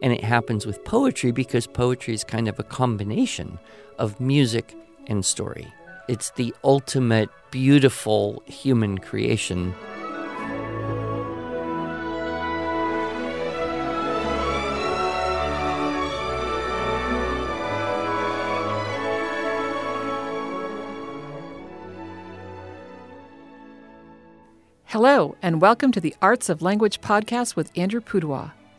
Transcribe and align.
And 0.00 0.12
it 0.12 0.22
happens 0.22 0.64
with 0.64 0.84
poetry 0.84 1.32
because 1.32 1.66
poetry 1.66 2.14
is 2.14 2.22
kind 2.22 2.46
of 2.46 2.58
a 2.58 2.62
combination 2.62 3.58
of 3.98 4.20
music 4.20 4.76
and 5.08 5.24
story. 5.24 5.66
It's 6.08 6.30
the 6.30 6.54
ultimate 6.62 7.30
beautiful 7.50 8.42
human 8.46 8.98
creation. 8.98 9.74
Hello, 24.84 25.36
and 25.42 25.60
welcome 25.60 25.92
to 25.92 26.00
the 26.00 26.14
Arts 26.22 26.48
of 26.48 26.62
Language 26.62 27.00
podcast 27.00 27.54
with 27.56 27.70
Andrew 27.76 28.00
Pudewa, 28.00 28.52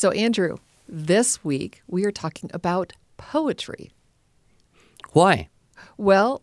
So, 0.00 0.10
Andrew, 0.12 0.56
this 0.88 1.44
week 1.44 1.82
we 1.86 2.06
are 2.06 2.10
talking 2.10 2.48
about 2.54 2.94
poetry. 3.18 3.90
Why? 5.12 5.50
Well, 5.98 6.40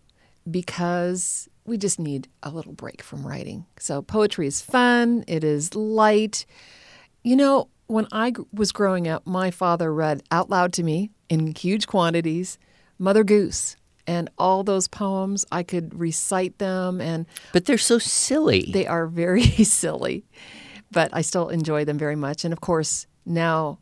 because 0.47 1.49
we 1.66 1.80
just 1.80 1.97
need 1.99 2.27
a 2.44 2.52
little 2.52 2.73
break 2.73 3.02
from 3.02 3.25
writing. 3.25 3.66
So, 3.80 4.03
poetry 4.03 4.45
is 4.45 4.61
fun, 4.61 5.23
it 5.27 5.44
is 5.44 5.73
light. 5.73 6.45
You 7.23 7.36
know, 7.36 7.69
when 7.88 8.05
I 8.11 8.33
was 8.53 8.72
growing 8.72 9.08
up, 9.08 9.25
my 9.25 9.49
father 9.49 9.92
read 9.92 10.21
out 10.30 10.52
loud 10.52 10.71
to 10.73 10.83
me 10.83 11.09
in 11.27 11.55
huge 11.55 11.88
quantities 11.88 12.59
Mother 12.99 13.23
Goose 13.23 13.75
and 14.05 14.30
all 14.38 14.64
those 14.64 14.88
poems. 14.88 15.45
I 15.52 15.64
could 15.64 15.99
recite 15.99 16.59
them, 16.59 17.02
and 17.02 17.25
But 17.53 17.66
they're 17.66 17.80
so 17.80 17.97
silly. 17.97 18.69
they 18.71 18.86
are 18.86 19.08
very 19.08 19.42
silly, 19.64 20.25
but 20.92 21.09
I 21.11 21.21
still 21.21 21.49
enjoy 21.49 21.86
them 21.86 21.97
very 21.97 22.16
much. 22.16 22.45
And 22.45 22.53
of 22.53 22.61
course, 22.61 23.08
now 23.28 23.80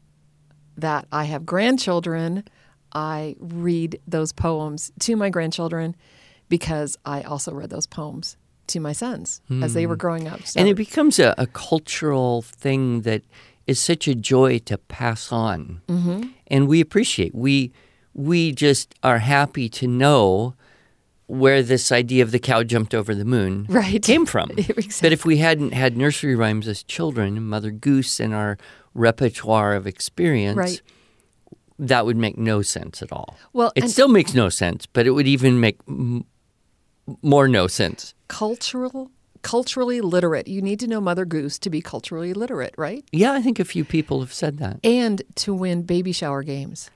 that 0.77 1.07
I 1.11 1.25
have 1.25 1.45
grandchildren, 1.45 2.43
I 2.91 3.35
read 3.39 3.99
those 4.07 4.31
poems 4.31 4.91
to 4.99 5.15
my 5.15 5.29
grandchildren 5.29 5.95
because 6.49 6.97
I 7.05 7.21
also 7.21 7.53
read 7.53 7.69
those 7.69 7.87
poems 7.87 8.37
to 8.67 8.79
my 8.79 8.93
sons 8.93 9.41
as 9.61 9.73
they 9.73 9.85
were 9.85 9.95
growing 9.95 10.27
up. 10.27 10.45
So, 10.45 10.59
and 10.59 10.67
it 10.67 10.75
becomes 10.75 11.19
a, 11.19 11.35
a 11.37 11.45
cultural 11.47 12.41
thing 12.41 13.01
that 13.01 13.21
is 13.67 13.79
such 13.79 14.07
a 14.07 14.15
joy 14.15 14.59
to 14.59 14.77
pass 14.77 15.31
on. 15.31 15.81
Mm-hmm. 15.87 16.29
And 16.47 16.67
we 16.67 16.81
appreciate. 16.81 17.35
We 17.35 17.71
we 18.13 18.51
just 18.53 18.95
are 19.03 19.19
happy 19.19 19.69
to 19.69 19.87
know 19.87 20.55
where 21.27 21.63
this 21.63 21.91
idea 21.91 22.21
of 22.23 22.31
the 22.31 22.39
cow 22.39 22.61
jumped 22.63 22.93
over 22.93 23.15
the 23.15 23.25
moon 23.25 23.65
Right. 23.69 24.01
came 24.01 24.25
from. 24.25 24.51
Exactly. 24.57 24.87
But 25.01 25.11
if 25.11 25.25
we 25.25 25.37
hadn't 25.37 25.73
had 25.73 25.97
nursery 25.97 26.35
rhymes 26.35 26.67
as 26.67 26.83
children, 26.83 27.43
Mother 27.47 27.71
Goose 27.71 28.19
in 28.19 28.31
our 28.33 28.57
repertoire 28.93 29.73
of 29.73 29.87
experience, 29.87 30.57
Right. 30.57 30.81
that 31.79 32.05
would 32.05 32.17
make 32.17 32.37
no 32.37 32.61
sense 32.61 33.01
at 33.01 33.11
all. 33.11 33.37
Well, 33.53 33.71
it 33.75 33.89
still 33.89 34.07
makes 34.07 34.33
no 34.33 34.49
sense, 34.49 34.85
but 34.85 35.07
it 35.07 35.11
would 35.11 35.27
even 35.27 35.59
make 35.59 35.77
m- 35.87 36.25
more 37.21 37.47
no 37.47 37.67
sense. 37.67 38.13
cultural, 38.27 39.11
culturally 39.41 40.01
literate. 40.01 40.47
You 40.47 40.61
need 40.61 40.79
to 40.79 40.87
know 40.87 41.01
Mother 41.01 41.25
Goose 41.25 41.59
to 41.59 41.69
be 41.69 41.81
culturally 41.81 42.33
literate, 42.33 42.73
right? 42.77 43.03
Yeah, 43.11 43.33
I 43.33 43.41
think 43.41 43.59
a 43.59 43.65
few 43.65 43.83
people 43.85 44.19
have 44.21 44.33
said 44.33 44.57
that. 44.59 44.79
And 44.83 45.21
to 45.35 45.53
win 45.53 45.83
baby 45.83 46.11
shower 46.11 46.43
games. 46.43 46.89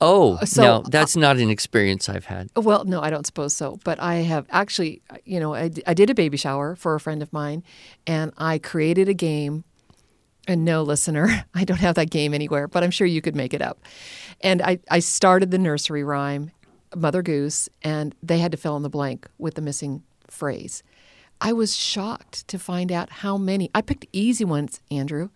Oh, 0.00 0.34
uh, 0.36 0.44
so, 0.44 0.62
no, 0.62 0.82
that's 0.88 1.16
not 1.16 1.38
an 1.38 1.50
experience 1.50 2.08
I've 2.08 2.26
had. 2.26 2.50
Well, 2.54 2.84
no, 2.84 3.00
I 3.00 3.10
don't 3.10 3.26
suppose 3.26 3.54
so. 3.54 3.78
But 3.84 4.00
I 4.00 4.16
have 4.16 4.46
actually, 4.50 5.02
you 5.24 5.40
know, 5.40 5.54
I, 5.54 5.70
I 5.86 5.94
did 5.94 6.08
a 6.08 6.14
baby 6.14 6.36
shower 6.36 6.76
for 6.76 6.94
a 6.94 7.00
friend 7.00 7.22
of 7.22 7.32
mine, 7.32 7.64
and 8.06 8.32
I 8.38 8.58
created 8.58 9.08
a 9.08 9.14
game. 9.14 9.64
And 10.46 10.64
no, 10.64 10.82
listener, 10.82 11.44
I 11.54 11.64
don't 11.64 11.80
have 11.80 11.96
that 11.96 12.10
game 12.10 12.32
anywhere, 12.32 12.68
but 12.68 12.84
I'm 12.84 12.90
sure 12.90 13.06
you 13.06 13.20
could 13.20 13.36
make 13.36 13.52
it 13.52 13.60
up. 13.60 13.80
And 14.40 14.62
I, 14.62 14.78
I 14.90 15.00
started 15.00 15.50
the 15.50 15.58
nursery 15.58 16.04
rhyme, 16.04 16.52
Mother 16.94 17.22
Goose, 17.22 17.68
and 17.82 18.14
they 18.22 18.38
had 18.38 18.52
to 18.52 18.58
fill 18.58 18.76
in 18.76 18.82
the 18.82 18.88
blank 18.88 19.26
with 19.38 19.54
the 19.54 19.62
missing 19.62 20.04
phrase. 20.30 20.82
I 21.40 21.52
was 21.52 21.76
shocked 21.76 22.46
to 22.48 22.58
find 22.58 22.90
out 22.90 23.10
how 23.10 23.36
many, 23.36 23.70
I 23.74 23.82
picked 23.82 24.06
easy 24.12 24.44
ones, 24.44 24.80
Andrew. 24.90 25.30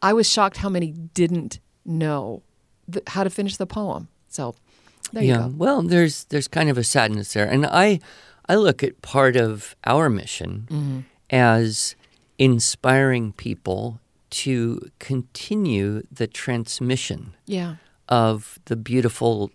I 0.00 0.12
was 0.12 0.30
shocked 0.30 0.58
how 0.58 0.68
many 0.68 0.92
didn't 0.92 1.60
know 1.84 2.42
the, 2.88 3.02
how 3.08 3.24
to 3.24 3.30
finish 3.30 3.56
the 3.56 3.66
poem. 3.66 4.08
So 4.28 4.54
there 5.12 5.22
you 5.22 5.30
yeah. 5.32 5.38
go. 5.38 5.54
Well, 5.56 5.82
there's 5.82 6.24
there's 6.24 6.48
kind 6.48 6.68
of 6.70 6.78
a 6.78 6.84
sadness 6.84 7.32
there, 7.32 7.46
and 7.46 7.66
I 7.66 8.00
I 8.48 8.54
look 8.56 8.82
at 8.82 9.02
part 9.02 9.36
of 9.36 9.74
our 9.84 10.08
mission 10.10 10.66
Mm-hmm. 10.70 10.98
as 11.30 11.96
inspiring 12.38 13.32
people 13.32 13.98
to 14.30 14.90
continue 14.98 16.02
the 16.12 16.26
transmission 16.26 17.32
Yeah. 17.46 17.76
of 18.08 18.58
the 18.66 18.76
beautiful 18.76 19.50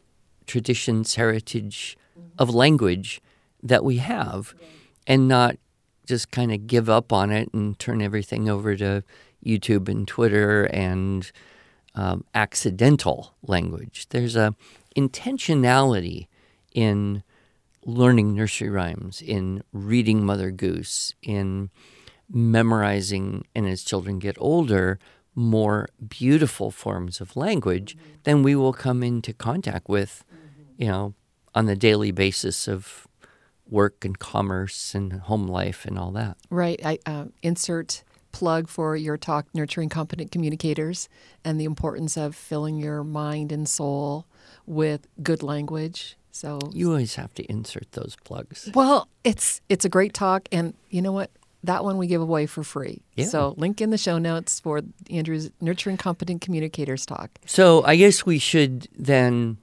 traditions, 0.48 1.16
heritage 1.16 1.98
of 2.40 2.50
language 2.54 3.22
that 3.64 3.84
we 3.84 3.98
have, 3.98 4.54
and 5.06 5.28
not 5.28 5.56
just 6.06 6.32
kind 6.32 6.52
of 6.52 6.66
give 6.68 6.90
up 6.90 7.14
on 7.14 7.32
it 7.32 7.54
and 7.54 7.78
turn 7.78 8.02
everything 8.02 8.50
over 8.50 8.76
to 8.76 9.04
YouTube 9.46 9.88
and 9.88 10.08
Twitter 10.08 10.66
and 10.66 11.32
um, 11.96 12.24
accidental 12.34 13.34
language. 13.42 14.08
There's 14.10 14.36
a 14.36 14.56
intentionality 14.96 16.28
in 16.74 17.24
learning 17.86 18.36
nursery 18.36 18.70
rhymes, 18.70 19.22
in 19.22 19.64
reading 19.74 20.26
Mother 20.26 20.52
Goose, 20.52 21.14
in 21.22 21.70
memorizing, 22.30 23.46
and 23.56 23.68
as 23.68 23.84
children 23.84 24.20
get 24.20 24.38
older, 24.40 25.00
more 25.36 25.88
beautiful 26.08 26.72
forms 26.72 27.22
of 27.22 27.36
language, 27.36 27.98
then 28.24 28.44
we 28.44 28.56
will 28.56 28.74
come 28.74 29.04
into 29.04 29.34
contact 29.34 29.90
with, 29.90 30.24
you 30.78 30.88
know, 30.88 31.14
on 31.56 31.66
the 31.66 31.76
daily 31.76 32.12
basis 32.12 32.68
of 32.68 33.08
work 33.68 34.04
and 34.04 34.20
commerce 34.20 34.94
and 34.94 35.14
home 35.14 35.48
life 35.48 35.86
and 35.86 35.98
all 35.98 36.12
that. 36.12 36.38
Right. 36.50 36.80
I 36.84 37.00
uh, 37.06 37.26
insert 37.42 38.04
plug 38.32 38.68
for 38.68 38.96
your 38.96 39.18
talk, 39.18 39.46
Nurturing 39.54 39.90
Competent 39.90 40.32
Communicators, 40.32 41.10
and 41.44 41.60
the 41.60 41.66
importance 41.66 42.18
of 42.18 42.36
filling 42.36 42.78
your 42.78 43.04
mind 43.04 43.52
and 43.52 43.68
soul 43.68 44.26
with 44.66 45.08
good 45.22 45.44
language. 45.44 46.18
So, 46.32 46.60
You 46.72 46.90
always 46.92 47.16
have 47.16 47.34
to 47.36 47.44
insert 47.52 47.92
those 47.92 48.16
plugs. 48.24 48.70
well, 48.74 49.08
it's 49.24 49.62
it's 49.68 49.84
a 49.86 49.90
great 49.90 50.14
talk, 50.14 50.48
and 50.52 50.74
you 50.90 51.02
know 51.02 51.12
what? 51.12 51.30
That 51.64 51.84
one 51.84 51.98
we 51.98 52.08
give 52.08 52.22
away 52.22 52.46
for 52.48 52.64
free. 52.64 53.02
Yeah. 53.16 53.26
So, 53.26 53.54
link 53.58 53.82
in 53.82 53.90
the 53.92 53.98
show 53.98 54.18
notes 54.18 54.60
for 54.60 54.82
Andrew's 55.10 55.52
Nurturing 55.60 55.98
Competent 55.98 56.42
Communicators 56.42 57.06
talk. 57.06 57.30
So 57.46 57.84
I 57.84 57.98
guess 57.98 58.26
we 58.26 58.40
should 58.40 58.88
then, 58.98 59.58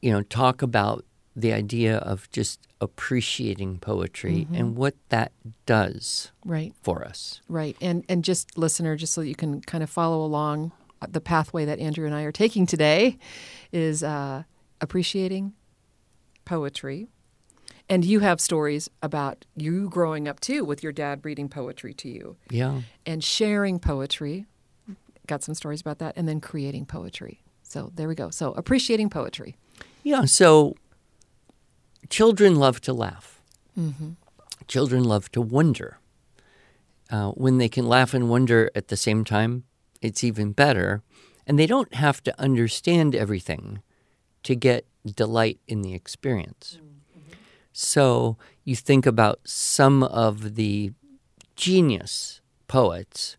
you 0.00 0.10
know, 0.12 0.22
talk 0.22 0.62
about 0.62 1.04
the 1.34 1.52
idea 1.52 1.96
of 1.98 2.30
just 2.30 2.60
appreciating 2.80 3.78
poetry 3.78 4.46
and 4.52 4.76
what 4.76 4.94
that 5.08 5.32
does 5.66 6.30
Right. 6.44 6.74
for 6.82 7.04
us. 7.04 7.40
Right. 7.48 7.76
And 7.80 8.04
and 8.08 8.22
just 8.24 8.58
listener, 8.58 8.96
just 8.96 9.14
so 9.14 9.22
that 9.22 9.28
you 9.28 9.34
can 9.34 9.60
kind 9.62 9.82
of 9.82 9.88
follow 9.90 10.24
along 10.24 10.72
uh, 11.00 11.06
the 11.10 11.20
pathway 11.20 11.64
that 11.64 11.78
Andrew 11.78 12.04
and 12.06 12.14
I 12.14 12.22
are 12.22 12.32
taking 12.32 12.66
today 12.66 13.18
is 13.72 14.02
uh, 14.02 14.42
appreciating 14.80 15.54
poetry. 16.44 17.08
And 17.88 18.04
you 18.04 18.20
have 18.20 18.40
stories 18.40 18.88
about 19.02 19.44
you 19.56 19.88
growing 19.88 20.26
up 20.28 20.40
too 20.40 20.64
with 20.64 20.82
your 20.82 20.92
dad 20.92 21.24
reading 21.24 21.48
poetry 21.48 21.92
to 21.94 22.08
you 22.08 22.36
Yeah. 22.50 22.82
and 23.04 23.22
sharing 23.22 23.78
poetry. 23.78 24.46
Got 25.26 25.42
some 25.42 25.54
stories 25.54 25.80
about 25.80 25.98
that 25.98 26.14
and 26.16 26.26
then 26.28 26.40
creating 26.40 26.86
poetry. 26.86 27.42
So 27.62 27.90
there 27.94 28.08
we 28.08 28.14
go. 28.14 28.30
So 28.30 28.52
appreciating 28.52 29.10
poetry. 29.10 29.56
Yeah. 30.04 30.24
So 30.24 30.74
children 32.08 32.56
love 32.56 32.80
to 32.82 32.92
laugh. 32.92 33.40
Children 34.68 35.04
love 35.04 35.30
to 35.32 35.40
wonder. 35.40 35.98
Uh, 37.10 37.30
when 37.32 37.58
they 37.58 37.68
can 37.68 37.86
laugh 37.86 38.14
and 38.14 38.30
wonder 38.30 38.70
at 38.74 38.88
the 38.88 38.96
same 38.96 39.24
time, 39.24 39.64
it's 40.00 40.24
even 40.24 40.52
better. 40.52 41.02
And 41.46 41.58
they 41.58 41.66
don't 41.66 41.94
have 41.94 42.22
to 42.24 42.40
understand 42.40 43.14
everything 43.14 43.82
to 44.44 44.54
get 44.54 44.86
delight 45.04 45.58
in 45.66 45.82
the 45.82 45.94
experience. 45.94 46.78
So 47.72 48.36
you 48.64 48.76
think 48.76 49.06
about 49.06 49.40
some 49.44 50.02
of 50.02 50.54
the 50.54 50.92
genius 51.56 52.40
poets 52.68 53.36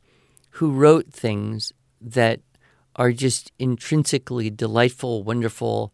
who 0.51 0.71
wrote 0.71 1.11
things 1.11 1.71
that 2.01 2.41
are 2.95 3.11
just 3.11 3.51
intrinsically 3.57 4.49
delightful, 4.49 5.23
wonderful, 5.23 5.93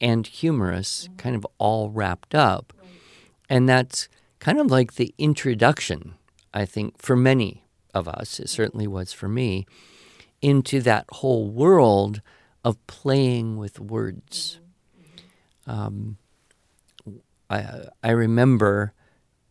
and 0.00 0.26
humorous, 0.26 1.08
kind 1.16 1.36
of 1.36 1.46
all 1.58 1.90
wrapped 1.90 2.34
up. 2.34 2.72
And 3.48 3.68
that's 3.68 4.08
kind 4.38 4.58
of 4.60 4.70
like 4.70 4.94
the 4.94 5.14
introduction, 5.18 6.14
I 6.52 6.64
think, 6.64 7.00
for 7.00 7.16
many 7.16 7.64
of 7.94 8.08
us, 8.08 8.38
it 8.38 8.48
certainly 8.48 8.86
was 8.86 9.12
for 9.12 9.28
me, 9.28 9.66
into 10.40 10.80
that 10.82 11.06
whole 11.10 11.48
world 11.48 12.20
of 12.64 12.84
playing 12.86 13.56
with 13.56 13.80
words. 13.80 14.60
Um, 15.66 16.18
I, 17.50 17.86
I 18.02 18.10
remember 18.10 18.92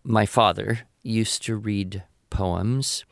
my 0.03 0.25
father 0.25 0.81
used 1.03 1.43
to 1.43 1.55
read 1.55 2.03
poems 2.29 3.05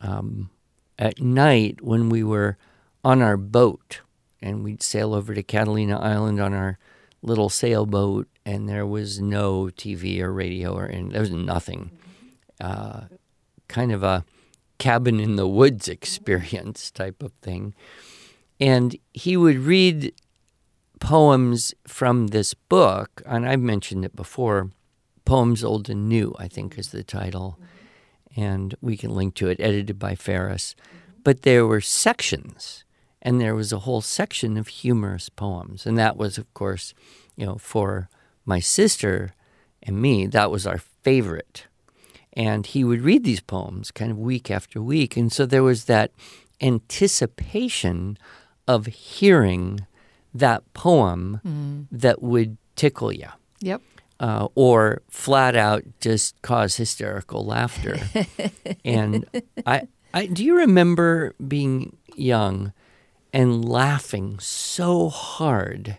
um, 0.00 0.50
at 0.98 1.20
night 1.20 1.82
when 1.82 2.08
we 2.08 2.22
were 2.24 2.56
on 3.04 3.20
our 3.20 3.36
boat 3.36 4.00
and 4.42 4.64
we'd 4.64 4.82
sail 4.82 5.14
over 5.14 5.34
to 5.34 5.42
Catalina 5.42 5.98
Island 5.98 6.40
on 6.40 6.52
our 6.52 6.78
little 7.22 7.48
sailboat, 7.48 8.28
and 8.44 8.68
there 8.68 8.86
was 8.86 9.20
no 9.20 9.64
TV 9.66 10.20
or 10.20 10.32
radio 10.32 10.74
or 10.74 10.84
and 10.84 11.12
there 11.12 11.20
was 11.20 11.30
nothing. 11.30 11.90
Uh, 12.60 13.02
kind 13.68 13.92
of 13.92 14.02
a 14.02 14.24
cabin 14.78 15.20
in 15.20 15.36
the 15.36 15.48
woods 15.48 15.88
experience 15.88 16.90
type 16.90 17.22
of 17.22 17.32
thing. 17.40 17.74
And 18.60 18.96
he 19.12 19.36
would 19.36 19.58
read 19.58 20.12
poems 21.00 21.74
from 21.86 22.28
this 22.28 22.54
book, 22.54 23.22
and 23.26 23.48
I've 23.48 23.60
mentioned 23.60 24.04
it 24.04 24.14
before. 24.14 24.70
Poems 25.24 25.62
Old 25.64 25.88
and 25.88 26.08
New, 26.08 26.34
I 26.38 26.48
think, 26.48 26.78
is 26.78 26.88
the 26.88 27.04
title. 27.04 27.58
And 28.36 28.74
we 28.80 28.96
can 28.96 29.14
link 29.14 29.34
to 29.36 29.48
it, 29.48 29.60
edited 29.60 29.98
by 29.98 30.14
Ferris. 30.14 30.74
But 31.22 31.42
there 31.42 31.66
were 31.66 31.80
sections 31.80 32.84
and 33.22 33.40
there 33.40 33.54
was 33.54 33.72
a 33.72 33.80
whole 33.80 34.00
section 34.00 34.56
of 34.56 34.66
humorous 34.66 35.28
poems. 35.28 35.86
And 35.86 35.96
that 35.96 36.16
was, 36.16 36.36
of 36.36 36.52
course, 36.54 36.92
you 37.36 37.46
know, 37.46 37.54
for 37.54 38.08
my 38.44 38.58
sister 38.58 39.32
and 39.82 40.02
me, 40.02 40.26
that 40.26 40.50
was 40.50 40.66
our 40.66 40.78
favorite. 40.78 41.66
And 42.32 42.66
he 42.66 42.82
would 42.82 43.02
read 43.02 43.24
these 43.24 43.40
poems 43.40 43.92
kind 43.92 44.10
of 44.10 44.18
week 44.18 44.50
after 44.50 44.82
week. 44.82 45.16
And 45.16 45.32
so 45.32 45.46
there 45.46 45.62
was 45.62 45.84
that 45.84 46.10
anticipation 46.60 48.18
of 48.66 48.86
hearing 48.86 49.86
that 50.34 50.72
poem 50.72 51.40
mm. 51.44 51.86
that 51.92 52.22
would 52.22 52.56
tickle 52.74 53.12
you. 53.12 53.28
Yep. 53.60 53.82
Uh, 54.18 54.48
or 54.54 55.02
flat 55.10 55.56
out 55.56 55.84
just 56.00 56.40
cause 56.42 56.76
hysterical 56.76 57.44
laughter. 57.44 57.96
and 58.84 59.26
I, 59.66 59.88
I, 60.14 60.26
do 60.26 60.44
you 60.44 60.56
remember 60.56 61.34
being 61.46 61.96
young 62.16 62.72
and 63.32 63.66
laughing 63.66 64.38
so 64.40 65.08
hard 65.08 65.98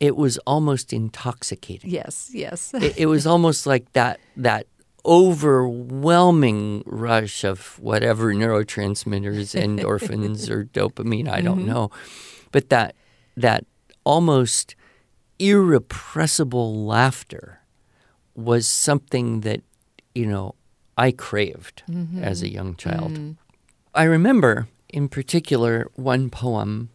it 0.00 0.16
was 0.16 0.38
almost 0.38 0.92
intoxicating. 0.92 1.88
Yes, 1.88 2.30
yes. 2.32 2.74
it, 2.74 2.98
it, 2.98 3.06
was 3.06 3.26
almost 3.26 3.66
like 3.66 3.90
that 3.92 4.20
that 4.36 4.66
overwhelming 5.06 6.82
rush 6.86 7.44
of 7.44 7.78
whatever 7.78 8.34
neurotransmitters, 8.34 9.54
endorphins 9.58 10.50
or 10.54 10.64
dopamine, 10.64 11.28
I 11.28 11.40
don't 11.40 11.60
mm-hmm. 11.60 11.68
know. 11.68 11.90
But 12.52 12.68
that 12.70 12.94
that 13.36 13.64
almost 14.04 14.74
irrepressible 15.38 16.84
laughter 16.84 17.60
was 18.34 18.68
something 18.68 19.40
that, 19.40 19.62
you 20.14 20.26
know, 20.26 20.54
I 20.98 21.12
craved 21.12 21.82
mm-hmm. 21.88 22.22
as 22.22 22.42
a 22.42 22.48
young 22.48 22.76
child. 22.76 23.12
Mm-hmm. 23.12 23.32
I 23.94 24.04
remember 24.04 24.68
in 24.94 25.08
particular 25.08 25.90
one 25.96 26.30
poem 26.30 26.88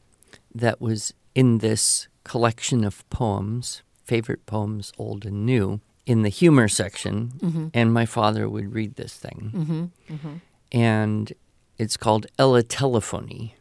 that 0.56 0.80
was 0.80 1.14
in 1.36 1.58
this 1.58 2.08
collection 2.24 2.86
of 2.86 3.08
poems, 3.10 3.84
favorite 4.06 4.46
poems, 4.46 4.94
old 4.98 5.26
and 5.26 5.46
new, 5.46 5.82
in 6.06 6.22
the 6.22 6.30
humor 6.30 6.70
section. 6.70 7.34
Mm-hmm. 7.40 7.68
And 7.74 7.94
my 7.94 8.06
father 8.06 8.48
would 8.48 8.74
read 8.74 8.96
this 8.96 9.14
thing. 9.18 9.52
Mm-hmm. 9.54 10.14
Mm-hmm. 10.14 10.34
And 10.72 11.34
it's 11.78 11.98
called 11.98 12.26
Eletelephony 12.40 13.52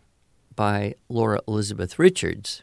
by 0.55 0.95
Laura 1.09 1.41
Elizabeth 1.49 1.99
Richards. 1.99 2.63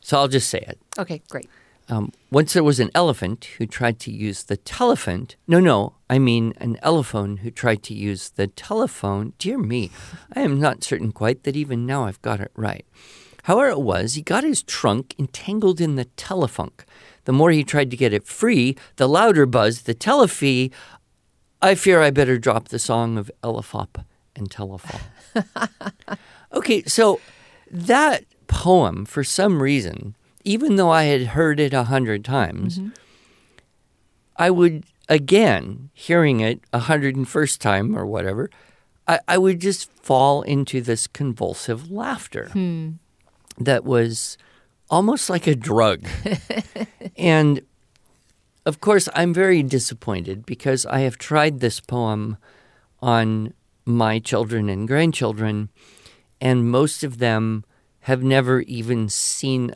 So 0.00 0.18
I'll 0.18 0.28
just 0.28 0.48
say 0.48 0.64
it. 0.68 0.78
Okay, 1.00 1.20
great. 1.28 1.50
Um, 1.88 2.12
once 2.30 2.52
there 2.52 2.64
was 2.64 2.80
an 2.80 2.90
elephant 2.94 3.44
who 3.58 3.66
tried 3.66 3.98
to 4.00 4.10
use 4.10 4.44
the 4.44 4.56
telephone. 4.56 5.28
No, 5.46 5.60
no, 5.60 5.94
I 6.08 6.18
mean 6.18 6.54
an 6.58 6.78
elephone 6.82 7.38
who 7.38 7.50
tried 7.50 7.82
to 7.84 7.94
use 7.94 8.30
the 8.30 8.46
telephone. 8.46 9.32
Dear 9.38 9.58
me, 9.58 9.90
I 10.34 10.40
am 10.40 10.60
not 10.60 10.84
certain 10.84 11.12
quite 11.12 11.42
that 11.42 11.56
even 11.56 11.84
now 11.84 12.04
I've 12.04 12.22
got 12.22 12.40
it 12.40 12.52
right. 12.54 12.86
However, 13.44 13.70
it 13.70 13.80
was, 13.80 14.14
he 14.14 14.22
got 14.22 14.44
his 14.44 14.62
trunk 14.62 15.14
entangled 15.18 15.80
in 15.80 15.96
the 15.96 16.04
telephunk. 16.16 16.84
The 17.24 17.32
more 17.32 17.50
he 17.50 17.64
tried 17.64 17.90
to 17.90 17.96
get 17.96 18.12
it 18.12 18.26
free, 18.26 18.76
the 18.96 19.08
louder 19.08 19.46
buzzed 19.46 19.86
the 19.86 19.94
telephee. 19.94 20.70
I 21.60 21.74
fear 21.74 22.00
I 22.00 22.10
better 22.10 22.38
drop 22.38 22.68
the 22.68 22.78
song 22.78 23.18
of 23.18 23.30
Elephop 23.42 24.04
and 24.34 24.50
Telephone. 24.50 25.00
okay, 26.52 26.82
so 26.84 27.20
that 27.70 28.24
poem, 28.46 29.04
for 29.04 29.22
some 29.22 29.62
reason, 29.62 30.16
even 30.44 30.76
though 30.76 30.90
I 30.90 31.04
had 31.04 31.28
heard 31.28 31.60
it 31.60 31.72
a 31.72 31.84
hundred 31.84 32.24
times, 32.24 32.78
mm-hmm. 32.78 32.90
I 34.36 34.50
would 34.50 34.84
again, 35.08 35.90
hearing 35.92 36.40
it 36.40 36.60
a 36.72 36.80
hundred 36.80 37.16
and 37.16 37.28
first 37.28 37.60
time 37.60 37.96
or 37.96 38.06
whatever, 38.06 38.50
I, 39.06 39.20
I, 39.28 39.38
would 39.38 39.60
just 39.60 39.90
fall 39.92 40.42
into 40.42 40.80
this 40.80 41.06
convulsive 41.06 41.90
laughter 41.90 42.48
hmm. 42.52 42.92
that 43.58 43.84
was 43.84 44.38
almost 44.88 45.28
like 45.28 45.46
a 45.46 45.54
drug. 45.54 46.06
and 47.16 47.62
of 48.64 48.80
course, 48.80 49.08
I'm 49.14 49.34
very 49.34 49.62
disappointed 49.62 50.46
because 50.46 50.86
I 50.86 51.00
have 51.00 51.18
tried 51.18 51.60
this 51.60 51.80
poem 51.80 52.36
on 53.00 53.54
my 53.84 54.20
children 54.20 54.68
and 54.68 54.86
grandchildren, 54.86 55.68
and 56.40 56.70
most 56.70 57.02
of 57.02 57.18
them 57.18 57.64
have 58.00 58.22
never 58.22 58.60
even 58.62 59.08
seen 59.08 59.74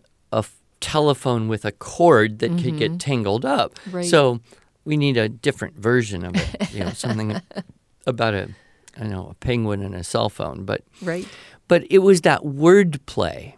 telephone 0.81 1.49
with 1.49 1.65
a 1.65 1.73
cord 1.73 2.39
that 2.41 2.51
mm-hmm. 2.51 2.65
could 2.65 2.79
get 2.79 2.91
mm-hmm. 2.93 2.99
tangled 2.99 3.45
up. 3.45 3.79
Right. 3.91 4.05
So 4.05 4.41
we 4.85 4.97
need 4.97 5.17
a 5.17 5.29
different 5.29 5.77
version 5.77 6.25
of 6.25 6.37
it. 6.37 6.73
You 6.73 6.85
know, 6.85 6.91
something 6.91 7.41
about 8.07 8.35
a 8.35 8.49
I 8.97 9.01
don't 9.01 9.11
know 9.11 9.29
a 9.31 9.35
penguin 9.35 9.83
and 9.83 9.95
a 9.95 10.05
cell 10.05 10.29
phone. 10.29 10.65
But 10.65 10.83
right. 11.03 11.27
But 11.69 11.85
it 11.91 11.99
was 11.99 12.23
that 12.23 12.45
word 12.45 13.05
play. 13.07 13.57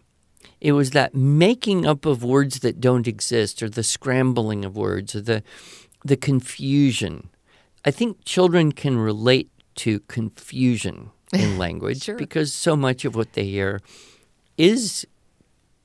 It 0.61 0.73
was 0.73 0.91
that 0.91 1.15
making 1.15 1.87
up 1.87 2.05
of 2.05 2.25
words 2.25 2.61
that 2.61 2.81
don't 2.81 3.07
exist, 3.07 3.63
or 3.63 3.69
the 3.69 3.85
scrambling 3.85 4.65
of 4.65 4.77
words, 4.77 5.15
or 5.15 5.21
the 5.21 5.43
the 6.05 6.17
confusion. 6.17 7.31
I 7.85 7.91
think 7.91 8.25
children 8.25 8.73
can 8.73 8.99
relate 8.99 9.51
to 9.77 10.01
confusion 10.01 11.11
in 11.33 11.59
language 11.65 12.05
sure. 12.05 12.17
because 12.17 12.53
so 12.53 12.75
much 12.75 13.05
of 13.05 13.15
what 13.15 13.35
they 13.35 13.45
hear 13.45 13.81
is 14.57 15.07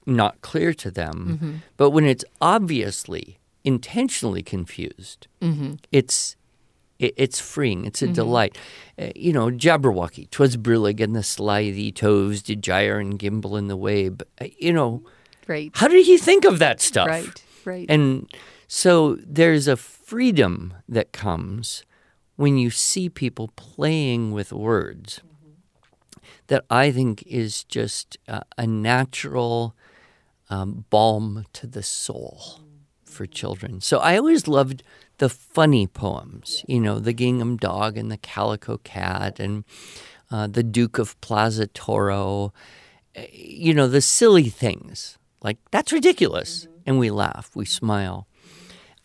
not 0.06 0.42
clear 0.42 0.74
to 0.74 0.92
them. 0.92 1.40
Mm-hmm. 1.42 1.56
But 1.78 1.92
when 1.92 2.06
it's 2.06 2.26
obviously 2.42 3.40
intentionally 3.64 4.44
confused, 4.44 5.28
mm-hmm. 5.42 5.76
it's 5.92 6.36
it, 7.00 7.14
it's 7.18 7.40
freeing. 7.40 7.86
It's 7.86 8.02
a 8.02 8.06
mm-hmm. 8.06 8.14
delight. 8.14 8.58
Uh, 8.98 9.10
you 9.16 9.34
know, 9.34 9.48
Jabberwocky, 9.48 10.30
twas 10.30 10.58
brillig 10.58 11.00
and 11.02 11.16
the 11.16 11.24
slithy 11.24 11.92
toves 11.92 12.42
did 12.42 12.62
gyre 12.62 13.00
and 13.00 13.18
gimble 13.18 13.58
in 13.58 13.68
the 13.68 13.78
wabe. 13.78 14.22
Uh, 14.40 14.46
you 14.58 14.74
know, 14.74 15.04
right. 15.48 15.72
how 15.74 15.88
did 15.88 16.06
he 16.06 16.18
think 16.18 16.46
of 16.46 16.60
that 16.60 16.82
stuff? 16.82 17.08
Right, 17.08 17.44
right. 17.66 17.86
And 17.90 18.32
so 18.68 19.18
there's 19.26 19.68
a 19.68 19.78
freedom 19.78 20.74
that 20.88 21.12
comes 21.12 21.84
when 22.36 22.58
you 22.58 22.70
see 22.70 23.10
people 23.10 23.50
playing 23.56 24.32
with 24.32 24.52
words 24.52 25.22
that 26.48 26.66
I 26.70 26.92
think 26.92 27.24
is 27.24 27.64
just 27.64 28.18
uh, 28.28 28.42
a 28.58 28.68
natural 28.68 29.76
um, 30.54 30.86
balm 30.90 31.46
to 31.54 31.66
the 31.66 31.82
soul 31.82 32.60
for 33.04 33.26
children. 33.26 33.82
So 33.82 33.98
I 33.98 34.18
always 34.18 34.48
loved 34.48 34.84
the 35.18 35.30
funny 35.30 35.88
poems, 35.88 36.64
you 36.68 36.80
know, 36.80 37.00
the 37.00 37.14
Gingham 37.14 37.58
Dog 37.58 37.98
and 37.98 38.12
the 38.12 38.18
Calico 38.18 38.78
Cat 38.78 39.40
and 39.40 39.64
uh, 40.30 40.48
the 40.48 40.64
Duke 40.64 41.00
of 41.00 41.20
Plaza 41.22 41.68
Toro, 41.68 42.54
eh, 43.16 43.28
you 43.32 43.74
know, 43.74 43.88
the 43.88 44.02
silly 44.02 44.50
things. 44.50 45.18
Like, 45.42 45.58
that's 45.72 45.92
ridiculous. 45.92 46.66
Mm-hmm. 46.66 46.74
And 46.86 47.00
we 47.00 47.10
laugh, 47.10 47.52
we 47.56 47.66
smile. 47.66 48.28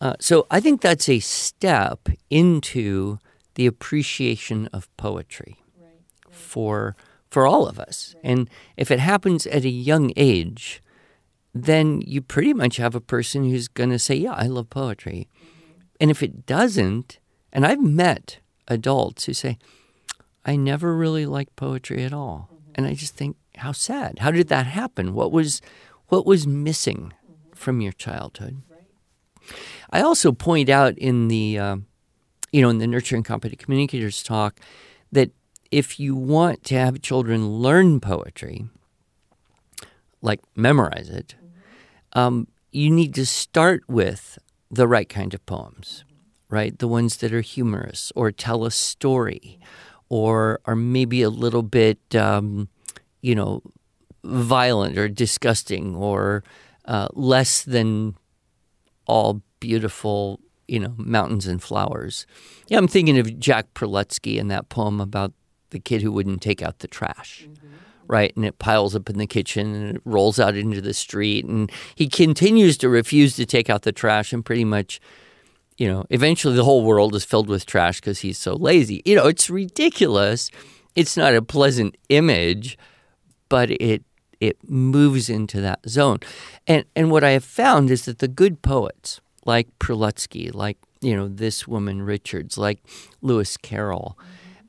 Uh, 0.01 0.13
so 0.19 0.45
I 0.51 0.59
think 0.59 0.81
that's 0.81 1.09
a 1.09 1.19
step 1.19 2.09
into 2.29 3.17
the 3.55 3.65
appreciation 3.65 4.69
of 4.71 4.95
poetry 4.97 5.57
for 6.29 6.95
for 7.29 7.45
all 7.45 7.67
of 7.67 7.79
us. 7.79 8.15
And 8.23 8.49
if 8.75 8.89
it 8.89 8.99
happens 8.99 9.45
at 9.45 9.63
a 9.63 9.69
young 9.69 10.11
age, 10.17 10.81
then 11.63 12.01
you 12.01 12.21
pretty 12.21 12.53
much 12.53 12.77
have 12.77 12.95
a 12.95 13.01
person 13.01 13.43
who's 13.49 13.67
going 13.67 13.89
to 13.89 13.99
say, 13.99 14.15
Yeah, 14.15 14.33
I 14.33 14.47
love 14.47 14.69
poetry. 14.69 15.27
And 15.99 16.09
if 16.11 16.23
it 16.23 16.45
doesn't, 16.45 17.19
and 17.51 17.65
I've 17.65 17.81
met 17.81 18.39
adults 18.67 19.25
who 19.25 19.33
say, 19.33 19.57
I 20.45 20.55
never 20.55 20.95
really 20.95 21.25
liked 21.25 21.55
poetry 21.55 22.03
at 22.03 22.13
all. 22.13 22.49
And 22.75 22.85
I 22.87 22.93
just 22.93 23.15
think, 23.15 23.35
how 23.57 23.71
sad. 23.71 24.19
How 24.19 24.31
did 24.31 24.47
that 24.47 24.65
happen? 24.65 25.13
What 25.13 25.31
was 25.31 25.61
what 26.07 26.25
was 26.25 26.47
missing 26.47 27.13
from 27.53 27.81
your 27.81 27.91
childhood? 27.91 28.61
I 29.91 30.01
also 30.01 30.31
point 30.31 30.69
out 30.69 30.97
in 30.97 31.27
the 31.27 31.59
uh, 31.59 31.77
you 32.51 32.61
know 32.61 32.69
in 32.69 32.77
the 32.77 32.87
nurturing 32.87 33.23
competent 33.23 33.59
communicators 33.59 34.23
talk 34.23 34.59
that 35.11 35.31
if 35.71 35.99
you 35.99 36.15
want 36.15 36.63
to 36.65 36.75
have 36.75 37.01
children 37.01 37.47
learn 37.47 37.99
poetry, 37.99 38.65
like 40.21 40.39
memorize 40.55 41.09
it, 41.09 41.35
um, 42.13 42.47
you 42.71 42.89
need 42.89 43.13
to 43.15 43.25
start 43.25 43.83
with 43.87 44.37
the 44.71 44.87
right 44.87 45.09
kind 45.09 45.33
of 45.33 45.45
poems, 45.45 46.03
right? 46.49 46.77
The 46.77 46.87
ones 46.87 47.17
that 47.17 47.33
are 47.33 47.41
humorous 47.41 48.11
or 48.15 48.31
tell 48.31 48.65
a 48.65 48.71
story 48.71 49.59
or 50.09 50.59
are 50.65 50.75
maybe 50.75 51.21
a 51.21 51.29
little 51.29 51.63
bit, 51.63 52.15
um, 52.15 52.69
you 53.21 53.35
know, 53.35 53.61
violent 54.23 54.97
or 54.97 55.07
disgusting 55.07 55.95
or 55.95 56.43
uh, 56.85 57.07
less 57.13 57.63
than 57.63 58.15
all 59.05 59.41
beautiful, 59.59 60.39
you 60.67 60.79
know, 60.79 60.93
mountains 60.97 61.47
and 61.47 61.61
flowers. 61.61 62.25
Yeah, 62.67 62.77
I'm 62.77 62.87
thinking 62.87 63.17
of 63.17 63.39
Jack 63.39 63.73
Prelutsky 63.73 64.39
and 64.39 64.49
that 64.51 64.69
poem 64.69 65.01
about 65.01 65.33
the 65.71 65.79
kid 65.79 66.01
who 66.01 66.11
wouldn't 66.11 66.41
take 66.41 66.61
out 66.61 66.79
the 66.79 66.87
trash. 66.87 67.47
Mm-hmm 67.49 67.75
right? 68.09 68.35
And 68.35 68.43
it 68.43 68.57
piles 68.57 68.95
up 68.95 69.09
in 69.09 69.19
the 69.19 69.27
kitchen 69.27 69.73
and 69.73 69.95
it 69.95 70.01
rolls 70.03 70.39
out 70.39 70.55
into 70.55 70.81
the 70.81 70.95
street. 70.95 71.45
And 71.45 71.71
he 71.93 72.09
continues 72.09 72.75
to 72.79 72.89
refuse 72.89 73.35
to 73.35 73.45
take 73.45 73.69
out 73.69 73.83
the 73.83 73.91
trash 73.91 74.33
and 74.33 74.43
pretty 74.43 74.65
much, 74.65 74.99
you 75.77 75.87
know, 75.87 76.05
eventually 76.09 76.55
the 76.55 76.65
whole 76.65 76.83
world 76.83 77.15
is 77.15 77.23
filled 77.23 77.47
with 77.47 77.67
trash 77.67 78.01
because 78.01 78.19
he's 78.19 78.39
so 78.39 78.55
lazy. 78.55 79.03
You 79.05 79.15
know, 79.15 79.27
it's 79.27 79.49
ridiculous. 79.49 80.49
It's 80.95 81.15
not 81.15 81.35
a 81.35 81.41
pleasant 81.41 81.95
image, 82.09 82.77
but 83.47 83.69
it 83.69 84.03
it 84.39 84.57
moves 84.69 85.29
into 85.29 85.61
that 85.61 85.87
zone. 85.87 86.19
And 86.65 86.85
and 86.95 87.11
what 87.11 87.23
I 87.23 87.31
have 87.31 87.43
found 87.43 87.91
is 87.91 88.05
that 88.05 88.19
the 88.19 88.27
good 88.27 88.63
poets 88.63 89.21
like 89.45 89.67
Prelutsky, 89.77 90.53
like 90.53 90.77
you 90.99 91.15
know 91.15 91.27
this 91.27 91.67
woman 91.67 92.01
Richards, 92.01 92.57
like 92.57 92.79
Lewis 93.21 93.55
Carroll, 93.55 94.17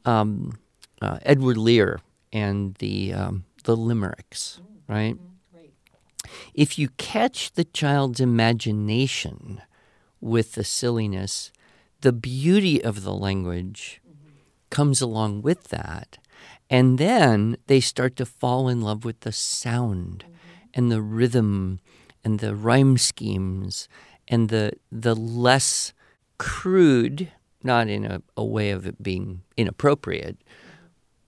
um, 0.04 0.58
uh, 1.00 1.18
Edward 1.22 1.56
Lear, 1.56 2.00
and 2.32 2.74
the 2.76 3.12
um, 3.12 3.44
the 3.64 3.76
limericks, 3.76 4.60
right? 4.88 5.16
If 6.54 6.78
you 6.78 6.90
catch 6.96 7.52
the 7.52 7.64
child's 7.64 8.20
imagination 8.20 9.62
with 10.20 10.52
the 10.52 10.64
silliness, 10.64 11.50
the 12.00 12.12
beauty 12.12 12.82
of 12.82 13.02
the 13.02 13.14
language 13.14 14.00
comes 14.70 15.00
along 15.00 15.42
with 15.42 15.64
that. 15.68 16.18
And 16.68 16.98
then 16.98 17.56
they 17.66 17.80
start 17.80 18.14
to 18.16 18.26
fall 18.26 18.68
in 18.68 18.80
love 18.80 19.04
with 19.04 19.20
the 19.20 19.32
sound 19.32 20.24
and 20.72 20.90
the 20.90 21.02
rhythm 21.02 21.80
and 22.22 22.38
the 22.38 22.54
rhyme 22.54 22.96
schemes 22.96 23.88
and 24.28 24.48
the 24.48 24.72
the 24.92 25.16
less 25.16 25.92
crude, 26.38 27.32
not 27.62 27.88
in 27.88 28.04
a, 28.04 28.22
a 28.36 28.44
way 28.44 28.70
of 28.70 28.86
it 28.86 29.02
being 29.02 29.42
inappropriate, 29.56 30.38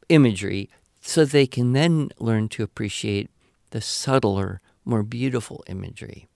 imagery 0.08 0.70
so 1.02 1.24
they 1.24 1.46
can 1.46 1.72
then 1.72 2.10
learn 2.18 2.48
to 2.48 2.62
appreciate 2.62 3.28
the 3.70 3.80
subtler, 3.80 4.60
more 4.84 5.02
beautiful 5.02 5.64
imagery. 5.66 6.28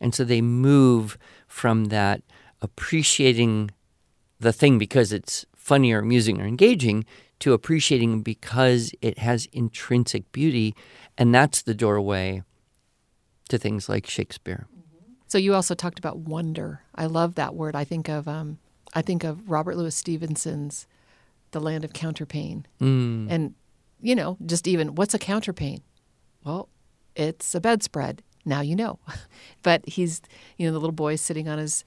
And 0.00 0.14
so 0.14 0.24
they 0.24 0.40
move 0.40 1.16
from 1.46 1.86
that 1.86 2.22
appreciating 2.60 3.70
the 4.40 4.52
thing 4.52 4.78
because 4.78 5.12
it's 5.12 5.46
funny 5.54 5.92
or 5.92 6.00
amusing 6.00 6.40
or 6.40 6.46
engaging 6.46 7.04
to 7.38 7.52
appreciating 7.52 8.22
because 8.22 8.92
it 9.00 9.18
has 9.18 9.46
intrinsic 9.52 10.30
beauty. 10.32 10.74
And 11.16 11.34
that's 11.34 11.62
the 11.62 11.74
doorway 11.74 12.42
to 13.48 13.58
things 13.58 13.88
like 13.88 14.06
Shakespeare. 14.06 14.66
So 15.28 15.38
you 15.38 15.54
also 15.54 15.74
talked 15.74 15.98
about 15.98 16.18
wonder. 16.18 16.82
I 16.94 17.06
love 17.06 17.36
that 17.36 17.54
word. 17.54 17.76
I 17.76 17.84
think 17.84 18.08
of 18.08 18.26
um, 18.26 18.58
I 18.94 19.02
think 19.02 19.24
of 19.24 19.48
Robert 19.48 19.76
Louis 19.76 19.94
Stevenson's 19.94 20.86
The 21.50 21.60
Land 21.60 21.84
of 21.84 21.92
Counterpane. 21.92 22.64
Mm. 22.80 23.26
And 23.30 23.54
you 24.00 24.14
know, 24.14 24.36
just 24.44 24.66
even 24.66 24.94
what's 24.94 25.14
a 25.14 25.18
counterpane? 25.18 25.82
Well, 26.44 26.68
it's 27.14 27.54
a 27.54 27.60
bedspread. 27.60 28.22
Now 28.44 28.60
you 28.60 28.76
know. 28.76 28.98
but 29.62 29.86
he's, 29.88 30.22
you 30.56 30.66
know, 30.66 30.72
the 30.72 30.78
little 30.78 30.92
boy 30.92 31.16
sitting 31.16 31.48
on 31.48 31.58
his 31.58 31.84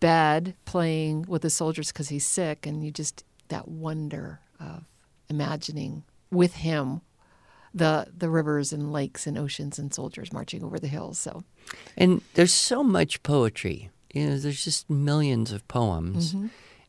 bed 0.00 0.54
playing 0.64 1.26
with 1.28 1.42
the 1.42 1.50
soldiers 1.50 1.88
because 1.92 2.08
he's 2.08 2.26
sick, 2.26 2.66
and 2.66 2.84
you 2.84 2.90
just 2.90 3.24
that 3.48 3.68
wonder 3.68 4.40
of 4.60 4.84
imagining 5.28 6.04
with 6.30 6.54
him 6.56 7.00
the 7.74 8.06
the 8.16 8.30
rivers 8.30 8.72
and 8.72 8.92
lakes 8.92 9.26
and 9.26 9.36
oceans 9.36 9.78
and 9.78 9.92
soldiers 9.92 10.32
marching 10.32 10.62
over 10.62 10.78
the 10.78 10.86
hills. 10.86 11.18
So, 11.18 11.44
and 11.96 12.22
there's 12.34 12.54
so 12.54 12.82
much 12.82 13.22
poetry. 13.22 13.90
You 14.12 14.26
know, 14.28 14.38
there's 14.38 14.64
just 14.64 14.88
millions 14.88 15.50
of 15.50 15.66
poems, 15.66 16.34
mm-hmm. 16.34 16.46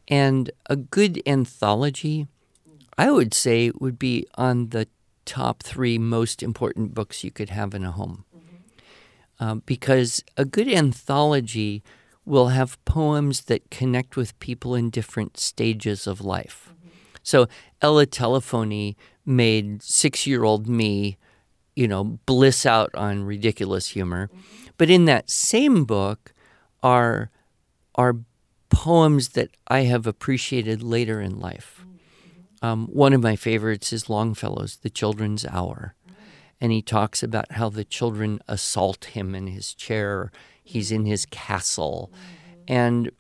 and 0.08 0.52
a 0.70 0.76
good 0.76 1.22
anthology 1.26 2.28
I 2.98 3.12
would 3.12 3.34
say 3.34 3.72
would 3.80 4.00
be 4.00 4.28
on 4.36 4.70
the 4.70 4.88
top 5.26 5.64
three 5.64 5.98
most 5.98 6.42
important 6.42 6.94
books 6.94 7.24
you 7.24 7.32
could 7.32 7.50
have 7.50 7.74
in 7.74 7.84
a 7.84 7.92
home. 7.92 8.26
Mm-hmm. 8.36 9.44
Um, 9.44 9.64
because 9.66 10.24
a 10.38 10.46
good 10.46 10.68
anthology 10.68 11.84
will 12.26 12.48
have 12.50 12.84
poems 12.86 13.42
that 13.42 13.70
connect 13.70 14.16
with 14.16 14.40
people 14.40 14.76
in 14.76 14.90
different 14.90 15.38
stages 15.38 16.08
of 16.08 16.22
life. 16.22 16.72
Mm-hmm. 16.72 16.90
So 17.24 17.48
Eletelephony 17.82 18.96
made 19.26 19.82
six 19.84 20.26
year 20.26 20.44
old 20.44 20.68
me, 20.68 21.18
you 21.76 21.88
know, 21.88 22.04
bliss 22.26 22.66
out 22.66 22.94
on 22.96 23.24
ridiculous 23.24 23.90
humor. 23.90 24.28
Mm-hmm. 24.28 24.68
But 24.78 24.90
in 24.90 25.06
that 25.06 25.30
same 25.30 25.86
book 25.86 26.34
are 26.82 27.30
are 27.96 28.18
poems 28.70 29.30
that 29.30 29.50
I 29.68 29.82
have 29.82 30.06
appreciated 30.06 30.84
later 30.84 31.22
in 31.22 31.40
life. 31.40 31.86
Um, 32.66 32.88
one 32.88 33.14
of 33.14 33.22
my 33.22 33.36
favorites 33.36 33.94
is 33.94 34.10
Longfellow's 34.10 34.78
The 34.78 34.90
Children's 34.90 35.46
Hour. 35.46 35.94
And 36.60 36.72
he 36.72 36.82
talks 36.82 37.22
about 37.22 37.52
how 37.52 37.70
the 37.70 37.84
children 37.84 38.40
assault 38.48 39.06
him 39.06 39.36
in 39.36 39.46
his 39.46 39.76
chair. 39.76 40.32
He's 40.64 40.92
in 40.92 41.06
his 41.06 41.28
castle. 41.28 42.12
And 42.68 43.12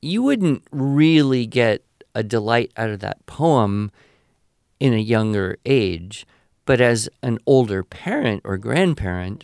you 0.00 0.22
wouldn't 0.22 0.62
really 0.70 1.44
get 1.44 1.82
a 2.14 2.22
delight 2.22 2.70
out 2.76 2.90
of 2.90 3.00
that 3.00 3.26
poem 3.26 3.90
in 4.78 4.94
a 4.94 4.98
younger 4.98 5.58
age. 5.66 6.24
But 6.64 6.80
as 6.80 7.08
an 7.20 7.40
older 7.46 7.82
parent 7.82 8.42
or 8.44 8.56
grandparent, 8.58 9.42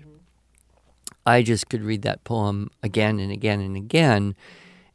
I 1.26 1.42
just 1.42 1.68
could 1.68 1.82
read 1.82 2.02
that 2.02 2.22
poem 2.22 2.70
again 2.84 3.18
and 3.18 3.32
again 3.32 3.60
and 3.60 3.74
again. 3.74 4.36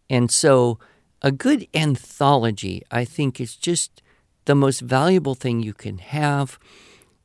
And 0.09 0.31
so 0.31 0.79
a 1.21 1.33
good 1.33 1.67
anthology, 1.73 2.83
I 2.89 3.03
think, 3.03 3.41
is 3.41 3.57
just 3.57 4.01
the 4.45 4.55
most 4.55 4.81
valuable 4.81 5.35
thing 5.35 5.61
you 5.61 5.73
can 5.73 5.97
have 5.97 6.57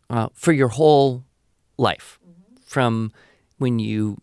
uh, 0.09 0.29
for 0.35 0.53
your 0.53 0.69
whole 0.69 1.25
life, 1.77 2.19
from 2.65 3.13
when 3.59 3.79
you 3.79 4.19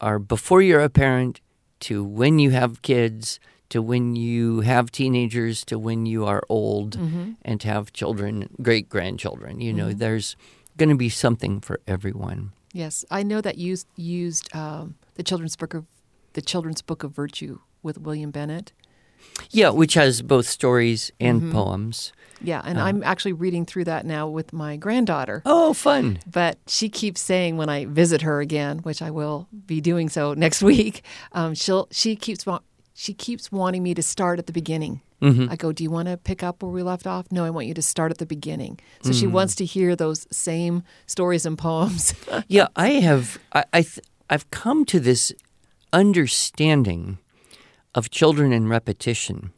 are 0.00 0.18
before 0.18 0.62
you're 0.62 0.80
a 0.80 0.90
parent 0.90 1.40
to 1.80 2.04
when 2.04 2.38
you 2.38 2.50
have 2.50 2.82
kids 2.82 3.40
to 3.70 3.80
when 3.80 4.16
you 4.16 4.60
have 4.60 4.90
teenagers 4.90 5.64
to 5.64 5.78
when 5.78 6.04
you 6.04 6.26
are 6.26 6.42
old 6.48 6.98
mm-hmm. 6.98 7.32
and 7.42 7.60
to 7.60 7.68
have 7.68 7.92
children, 7.92 8.50
great 8.60 8.88
grandchildren. 8.88 9.60
You 9.60 9.72
know, 9.72 9.88
mm-hmm. 9.88 9.98
there's 9.98 10.36
going 10.76 10.88
to 10.88 10.96
be 10.96 11.08
something 11.08 11.60
for 11.60 11.80
everyone. 11.86 12.52
Yes, 12.72 13.04
I 13.10 13.22
know 13.22 13.40
that 13.40 13.58
you 13.58 13.76
used 13.96 14.54
um, 14.54 14.96
the 15.14 15.22
children's 15.22 15.56
book 15.56 15.74
of 15.74 15.86
the 16.34 16.42
children's 16.42 16.82
book 16.82 17.02
of 17.02 17.12
virtue 17.12 17.60
with 17.82 17.98
William 17.98 18.30
Bennett. 18.30 18.72
Yeah, 19.50 19.70
which 19.70 19.94
has 19.94 20.22
both 20.22 20.46
stories 20.46 21.10
and 21.20 21.42
mm-hmm. 21.42 21.52
poems. 21.52 22.12
Yeah, 22.42 22.62
and 22.64 22.78
uh, 22.78 22.84
I'm 22.84 23.02
actually 23.02 23.32
reading 23.34 23.66
through 23.66 23.84
that 23.84 24.06
now 24.06 24.28
with 24.28 24.52
my 24.52 24.76
granddaughter. 24.76 25.42
Oh, 25.44 25.74
fun. 25.74 26.20
But 26.26 26.58
she 26.66 26.88
keeps 26.88 27.20
saying 27.20 27.56
when 27.56 27.68
I 27.68 27.84
visit 27.84 28.22
her 28.22 28.40
again, 28.40 28.78
which 28.78 29.02
I 29.02 29.10
will 29.10 29.46
be 29.66 29.80
doing 29.80 30.08
so 30.08 30.34
next 30.34 30.62
week, 30.74 31.02
um, 31.32 31.54
she'll 31.54 31.88
she 31.90 32.16
keeps 32.16 32.44
she 32.94 33.14
keeps 33.14 33.52
wanting 33.52 33.82
me 33.82 33.94
to 33.94 34.02
start 34.02 34.38
at 34.38 34.46
the 34.46 34.52
beginning. 34.52 35.02
Mm-hmm. 35.20 35.48
I 35.50 35.56
go, 35.56 35.70
"Do 35.70 35.84
you 35.84 35.90
want 35.90 36.08
to 36.08 36.16
pick 36.16 36.42
up 36.42 36.62
where 36.62 36.72
we 36.72 36.82
left 36.82 37.06
off?" 37.06 37.30
No, 37.30 37.44
I 37.44 37.50
want 37.50 37.66
you 37.66 37.74
to 37.74 37.82
start 37.82 38.10
at 38.10 38.18
the 38.18 38.26
beginning. 38.26 38.80
So 39.02 39.10
mm. 39.10 39.20
she 39.20 39.26
wants 39.26 39.54
to 39.56 39.66
hear 39.66 39.94
those 39.94 40.26
same 40.30 40.82
stories 41.06 41.44
and 41.44 41.58
poems. 41.58 42.14
yeah, 42.48 42.68
I 42.74 42.90
have 42.92 43.38
I, 43.52 43.64
I 43.72 43.82
th- 43.82 44.00
I've 44.30 44.50
come 44.50 44.86
to 44.86 44.98
this 44.98 45.32
understanding 45.92 47.18
of 47.94 48.10
children 48.10 48.52
and 48.52 48.68
repetition. 48.68 49.52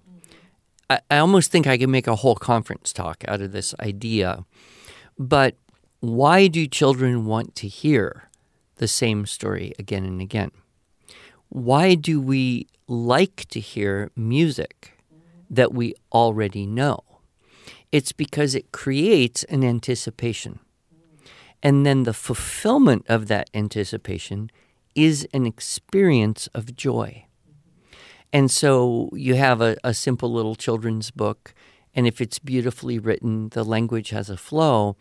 I, 0.90 1.18
almost 1.18 1.50
think 1.50 1.66
I 1.66 1.78
could 1.78 1.88
make 1.88 2.06
a 2.06 2.16
whole 2.16 2.34
conference 2.34 2.92
talk 2.92 3.24
out 3.26 3.40
of 3.40 3.52
this 3.52 3.74
idea. 3.80 4.44
But 5.18 5.56
why 6.00 6.48
do 6.48 6.66
children 6.66 7.24
want 7.24 7.54
to 7.56 7.68
hear 7.68 8.28
the 8.76 8.88
same 8.88 9.24
story 9.24 9.72
again 9.78 10.04
and 10.04 10.20
again? 10.20 10.50
Why 11.48 11.94
do 11.94 12.20
we 12.20 12.66
like 12.88 13.46
to 13.50 13.60
hear 13.60 14.10
music 14.16 14.98
that 15.48 15.72
we 15.72 15.94
already 16.12 16.66
know? 16.66 16.98
It's 17.90 18.12
because 18.12 18.54
it 18.54 18.72
creates 18.72 19.44
an 19.44 19.62
anticipation. 19.64 20.60
And 21.62 21.86
then 21.86 22.02
the 22.02 22.14
fulfillment 22.14 23.06
of 23.08 23.28
that 23.28 23.48
anticipation 23.54 24.50
is 24.94 25.28
an 25.32 25.46
experience 25.46 26.48
of 26.54 26.74
joy. 26.74 27.26
And 28.32 28.50
so 28.50 29.10
you 29.12 29.34
have 29.34 29.60
a, 29.60 29.76
a 29.84 29.92
simple 29.92 30.32
little 30.32 30.54
children's 30.54 31.10
book, 31.10 31.54
and 31.94 32.06
if 32.06 32.20
it's 32.20 32.38
beautifully 32.38 32.98
written, 32.98 33.50
the 33.50 33.64
language 33.64 34.10
has 34.10 34.30
a 34.30 34.36
flow. 34.36 34.96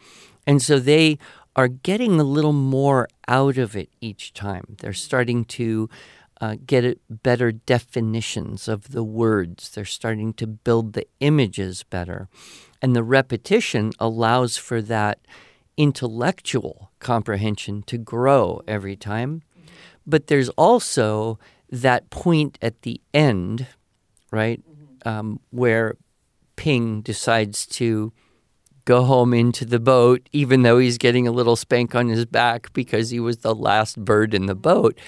And 0.45 0.61
so 0.61 0.79
they 0.79 1.17
are 1.55 1.67
getting 1.67 2.19
a 2.19 2.23
little 2.23 2.53
more 2.53 3.07
out 3.27 3.57
of 3.57 3.75
it 3.75 3.89
each 4.01 4.33
time. 4.33 4.75
They're 4.79 4.93
starting 4.93 5.45
to 5.45 5.89
uh, 6.41 6.55
get 6.65 6.99
better 7.23 7.51
definitions 7.51 8.67
of 8.67 8.91
the 8.91 9.03
words, 9.03 9.69
they're 9.69 9.85
starting 9.85 10.33
to 10.33 10.47
build 10.47 10.93
the 10.93 11.05
images 11.19 11.83
better. 11.83 12.27
And 12.81 12.95
the 12.95 13.03
repetition 13.03 13.91
allows 13.99 14.57
for 14.57 14.81
that 14.81 15.19
intellectual 15.77 16.91
comprehension 16.99 17.83
to 17.83 17.97
grow 17.97 18.61
every 18.67 18.95
time. 18.95 19.43
But 20.05 20.27
there's 20.27 20.49
also 20.49 21.37
that 21.71 22.09
point 22.09 22.57
at 22.61 22.81
the 22.81 23.01
end, 23.13 23.67
right, 24.31 24.61
mm-hmm. 24.61 25.07
um, 25.07 25.39
where 25.49 25.95
Ping 26.55 27.01
decides 27.01 27.65
to 27.67 28.11
go 28.85 29.03
home 29.03 29.33
into 29.33 29.65
the 29.65 29.79
boat, 29.79 30.27
even 30.31 30.63
though 30.63 30.77
he's 30.77 30.97
getting 30.97 31.27
a 31.27 31.31
little 31.31 31.55
spank 31.55 31.95
on 31.95 32.09
his 32.09 32.25
back 32.25 32.73
because 32.73 33.09
he 33.09 33.19
was 33.19 33.37
the 33.37 33.55
last 33.55 34.03
bird 34.03 34.33
in 34.33 34.45
the 34.47 34.53
mm-hmm. 34.53 34.61
boat. 34.61 34.99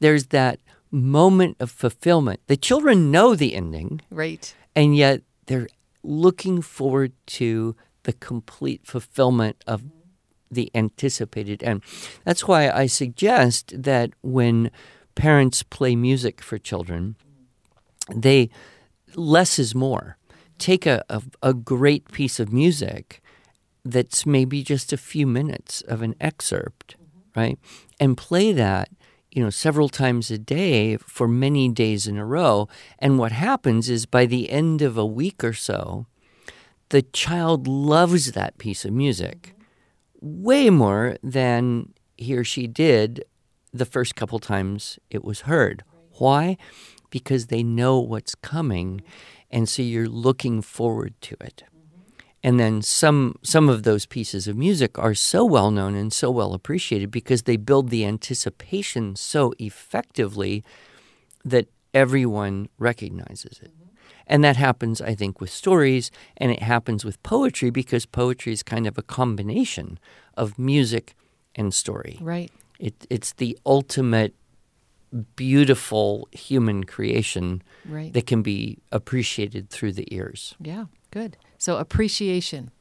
There's 0.00 0.26
that 0.26 0.60
moment 0.90 1.56
of 1.60 1.70
fulfillment. 1.70 2.40
The 2.46 2.56
children 2.56 3.10
know 3.10 3.34
the 3.34 3.54
ending. 3.54 4.00
Right. 4.10 4.54
And 4.76 4.94
yet 4.96 5.22
they're 5.46 5.68
looking 6.02 6.60
forward 6.60 7.12
to 7.26 7.76
the 8.02 8.12
complete 8.12 8.86
fulfillment 8.86 9.62
of 9.66 9.82
mm-hmm. 9.82 9.98
the 10.50 10.70
anticipated 10.74 11.62
end. 11.62 11.82
That's 12.24 12.46
why 12.46 12.68
I 12.68 12.86
suggest 12.86 13.82
that 13.82 14.10
when 14.22 14.70
parents 15.14 15.62
play 15.62 15.96
music 15.96 16.40
for 16.40 16.58
children, 16.58 17.16
they 18.14 18.50
less 19.14 19.58
is 19.58 19.74
more. 19.74 20.16
Take 20.58 20.86
a, 20.86 21.02
a, 21.08 21.22
a, 21.42 21.54
great 21.54 22.10
piece 22.12 22.38
of 22.38 22.52
music 22.52 23.20
that's 23.84 24.24
maybe 24.24 24.62
just 24.62 24.92
a 24.92 24.96
few 24.96 25.26
minutes 25.26 25.80
of 25.82 26.02
an 26.02 26.14
excerpt, 26.20 26.96
mm-hmm. 26.96 27.40
right? 27.40 27.58
And 27.98 28.16
play 28.16 28.52
that, 28.52 28.88
you 29.30 29.42
know, 29.42 29.50
several 29.50 29.88
times 29.88 30.30
a 30.30 30.38
day 30.38 30.96
for 30.98 31.26
many 31.26 31.68
days 31.68 32.06
in 32.06 32.16
a 32.16 32.24
row. 32.24 32.68
And 32.98 33.18
what 33.18 33.32
happens 33.32 33.90
is 33.90 34.06
by 34.06 34.26
the 34.26 34.50
end 34.50 34.82
of 34.82 34.96
a 34.96 35.06
week 35.06 35.42
or 35.42 35.52
so, 35.52 36.06
the 36.90 37.02
child 37.02 37.66
loves 37.66 38.32
that 38.32 38.58
piece 38.58 38.84
of 38.84 38.92
music 38.92 39.54
mm-hmm. 40.22 40.42
way 40.42 40.70
more 40.70 41.16
than 41.22 41.92
he 42.16 42.36
or 42.36 42.44
she 42.44 42.66
did 42.66 43.24
the 43.72 43.86
first 43.86 44.14
couple 44.14 44.38
times 44.38 44.98
it 45.10 45.24
was 45.24 45.42
heard. 45.42 45.84
Why? 46.18 46.56
Because 47.10 47.46
they 47.46 47.62
know 47.62 47.98
what's 47.98 48.34
coming, 48.34 49.02
and 49.50 49.68
so 49.68 49.82
you're 49.82 50.08
looking 50.08 50.62
forward 50.62 51.14
to 51.22 51.36
it. 51.40 51.64
Mm-hmm. 51.66 52.28
And 52.42 52.60
then 52.60 52.82
some 52.82 53.36
some 53.42 53.68
of 53.68 53.82
those 53.82 54.06
pieces 54.06 54.46
of 54.46 54.56
music 54.56 54.98
are 54.98 55.14
so 55.14 55.44
well 55.44 55.70
known 55.70 55.94
and 55.94 56.12
so 56.12 56.30
well 56.30 56.54
appreciated 56.54 57.10
because 57.10 57.42
they 57.42 57.56
build 57.56 57.90
the 57.90 58.04
anticipation 58.04 59.16
so 59.16 59.52
effectively 59.58 60.64
that 61.44 61.68
everyone 61.94 62.68
recognizes 62.78 63.58
it. 63.60 63.72
Mm-hmm. 63.72 63.82
And 64.26 64.44
that 64.44 64.56
happens, 64.56 65.00
I 65.00 65.14
think, 65.14 65.40
with 65.40 65.50
stories, 65.50 66.10
and 66.36 66.52
it 66.52 66.62
happens 66.62 67.04
with 67.04 67.22
poetry 67.22 67.70
because 67.70 68.06
poetry 68.06 68.52
is 68.52 68.62
kind 68.62 68.86
of 68.86 68.96
a 68.96 69.02
combination 69.02 69.98
of 70.36 70.58
music 70.58 71.14
and 71.54 71.74
story. 71.74 72.18
Right. 72.20 72.50
It, 72.82 73.06
it's 73.08 73.32
the 73.34 73.56
ultimate 73.64 74.34
beautiful 75.36 76.28
human 76.32 76.82
creation 76.82 77.62
right. 77.88 78.12
that 78.12 78.26
can 78.26 78.42
be 78.42 78.78
appreciated 78.90 79.70
through 79.70 79.92
the 79.92 80.12
ears. 80.12 80.56
Yeah, 80.60 80.86
good. 81.12 81.36
So 81.58 81.76
appreciation. 81.76 82.72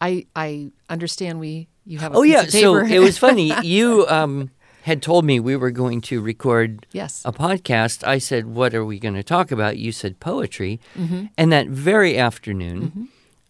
I 0.00 0.26
I 0.36 0.70
understand 0.88 1.40
we 1.40 1.66
you 1.84 1.98
have. 1.98 2.14
oh 2.14 2.22
yeah, 2.22 2.44
so 2.44 2.76
it 2.76 3.00
was 3.00 3.18
funny. 3.18 3.52
You 3.64 4.06
um, 4.06 4.50
had 4.82 5.02
told 5.02 5.24
me 5.24 5.40
we 5.40 5.56
were 5.56 5.72
going 5.72 6.00
to 6.02 6.20
record 6.20 6.86
yes. 6.92 7.22
a 7.24 7.32
podcast. 7.32 8.06
I 8.06 8.18
said, 8.18 8.46
"What 8.46 8.74
are 8.74 8.84
we 8.84 9.00
going 9.00 9.14
to 9.14 9.24
talk 9.24 9.50
about?" 9.50 9.76
You 9.76 9.90
said 9.90 10.20
poetry, 10.20 10.78
mm-hmm. 10.96 11.26
and 11.36 11.50
that 11.50 11.66
very 11.66 12.16
afternoon, 12.16 12.82
mm-hmm. 12.82 13.04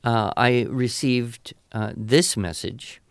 uh, 0.04 0.32
I 0.38 0.62
received 0.70 1.52
uh, 1.72 1.92
this 1.94 2.34
message 2.34 3.02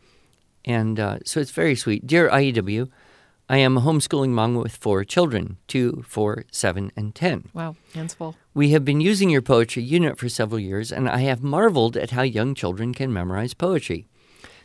and 0.68 1.00
uh, 1.00 1.20
so 1.24 1.40
it's 1.40 1.52
very 1.52 1.76
sweet. 1.76 2.06
Dear 2.06 2.30
IEW, 2.30 2.90
I 3.50 3.58
am 3.58 3.78
a 3.78 3.82
homeschooling 3.82 4.32
mom 4.32 4.56
with 4.56 4.76
four 4.76 5.06
children 5.06 5.56
two, 5.68 6.04
four, 6.06 6.44
seven, 6.52 6.92
and 6.98 7.16
10. 7.16 7.50
Wow, 7.54 7.78
hands 7.94 8.14
full. 8.14 8.36
We 8.54 8.72
have 8.72 8.84
been 8.84 9.00
using 9.00 9.30
your 9.30 9.42
poetry 9.42 9.82
unit 9.82 10.18
for 10.18 10.28
several 10.28 10.60
years, 10.60 10.92
and 10.92 11.08
I 11.10 11.20
have 11.20 11.42
marveled 11.42 11.96
at 11.96 12.12
how 12.12 12.24
young 12.24 12.54
children 12.54 12.94
can 12.94 13.14
memorize 13.14 13.54
poetry. 13.54 14.08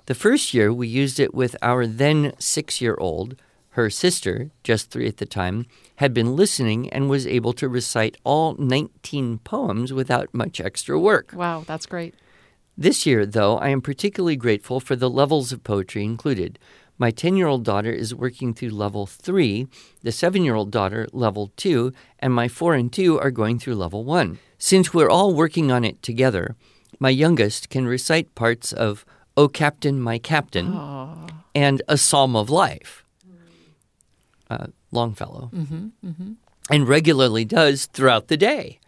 The 0.07 0.17
first 0.17 0.53
year, 0.53 0.73
we 0.73 0.89
used 0.89 1.21
it 1.21 1.33
with 1.33 1.55
our 1.63 1.87
then 1.87 2.35
six 2.41 2.81
year 2.81 2.97
old. 2.99 3.37
Her 3.71 3.89
sister, 3.89 4.51
just 4.65 4.91
three 4.91 5.07
at 5.07 5.19
the 5.19 5.27
time, 5.27 5.67
had 5.97 6.13
been 6.13 6.35
listening 6.35 6.91
and 6.91 7.09
was 7.09 7.27
able 7.27 7.53
to 7.55 7.69
recite 7.69 8.19
all 8.25 8.55
19 8.59 9.39
poems 9.39 9.93
without 9.93 10.35
much 10.35 10.61
extra 10.61 10.99
work. 10.99 11.33
Wow, 11.35 11.65
that's 11.67 11.87
great. 11.87 12.15
This 12.77 13.05
year, 13.05 13.27
though, 13.27 13.59
I 13.59 13.69
am 13.69 13.83
particularly 13.83 14.37
grateful 14.37 14.81
for 14.81 14.97
the 14.97 15.11
levels 15.11 15.53
of 15.53 15.63
poetry 15.63 16.05
included. 16.05 16.59
My 16.99 17.11
10 17.11 17.37
year 17.37 17.47
old 17.47 17.65
daughter 17.65 17.93
is 17.93 18.15
working 18.15 18.55
through 18.55 18.71
level 18.71 19.07
3, 19.07 19.67
the 20.03 20.13
7 20.13 20.45
year 20.45 20.55
old 20.55 20.71
daughter, 20.71 21.07
level 21.13 21.53
2, 21.57 21.93
and 22.21 22.33
my 22.33 22.49
4 22.49 22.75
and 22.75 22.93
2 22.93 23.19
are 23.19 23.31
going 23.31 23.59
through 23.59 23.75
level 23.75 24.05
1. 24.05 24.39
Since 24.59 24.95
we're 24.95 25.11
all 25.11 25.35
working 25.35 25.71
on 25.71 25.85
it 25.85 26.03
together, 26.03 26.57
my 26.99 27.11
youngest 27.11 27.69
can 27.69 27.87
recite 27.87 28.35
parts 28.35 28.73
of 28.73 29.05
O 29.37 29.49
Captain, 29.49 30.01
My 30.01 30.19
Captain 30.19 30.73
Aww. 30.73 31.31
and 31.55 31.83
A 31.89 31.99
Psalm 31.99 32.37
of 32.37 32.51
Life, 32.51 33.05
uh, 34.51 34.67
Longfellow, 34.93 35.51
mm-hmm, 35.53 35.87
mm-hmm. 36.07 36.33
and 36.71 36.89
regularly 36.89 37.45
does 37.45 37.87
throughout 37.87 38.29
the 38.29 38.37
day. 38.37 38.79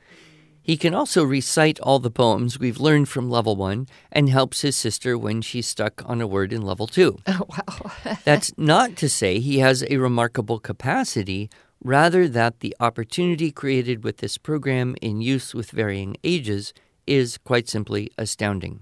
He 0.65 0.79
can 0.79 0.95
also 0.95 1.23
recite 1.23 1.79
all 1.81 1.99
the 1.99 2.11
poems 2.11 2.59
we've 2.59 2.81
learned 2.81 3.11
from 3.11 3.29
level 3.29 3.55
one 3.55 3.87
and 4.11 4.31
helps 4.31 4.63
his 4.63 4.75
sister 4.75 5.19
when 5.19 5.43
she's 5.43 5.69
stuck 5.69 6.03
on 6.07 6.23
a 6.23 6.27
word 6.27 6.55
in 6.55 6.63
level 6.63 6.87
two. 6.87 7.19
Oh, 7.29 7.47
wow. 7.49 7.93
That's 8.25 8.57
not 8.57 8.97
to 8.97 9.09
say 9.11 9.41
he 9.41 9.59
has 9.59 9.85
a 9.91 9.99
remarkable 9.99 10.59
capacity, 10.59 11.51
rather, 11.83 12.27
that 12.29 12.61
the 12.61 12.75
opportunity 12.81 13.51
created 13.53 14.05
with 14.05 14.19
this 14.19 14.39
program 14.39 14.97
in 15.03 15.21
use 15.21 15.53
with 15.53 15.71
varying 15.71 16.17
ages 16.25 16.73
is 17.07 17.37
quite 17.37 17.69
simply 17.69 18.11
astounding. 18.17 18.81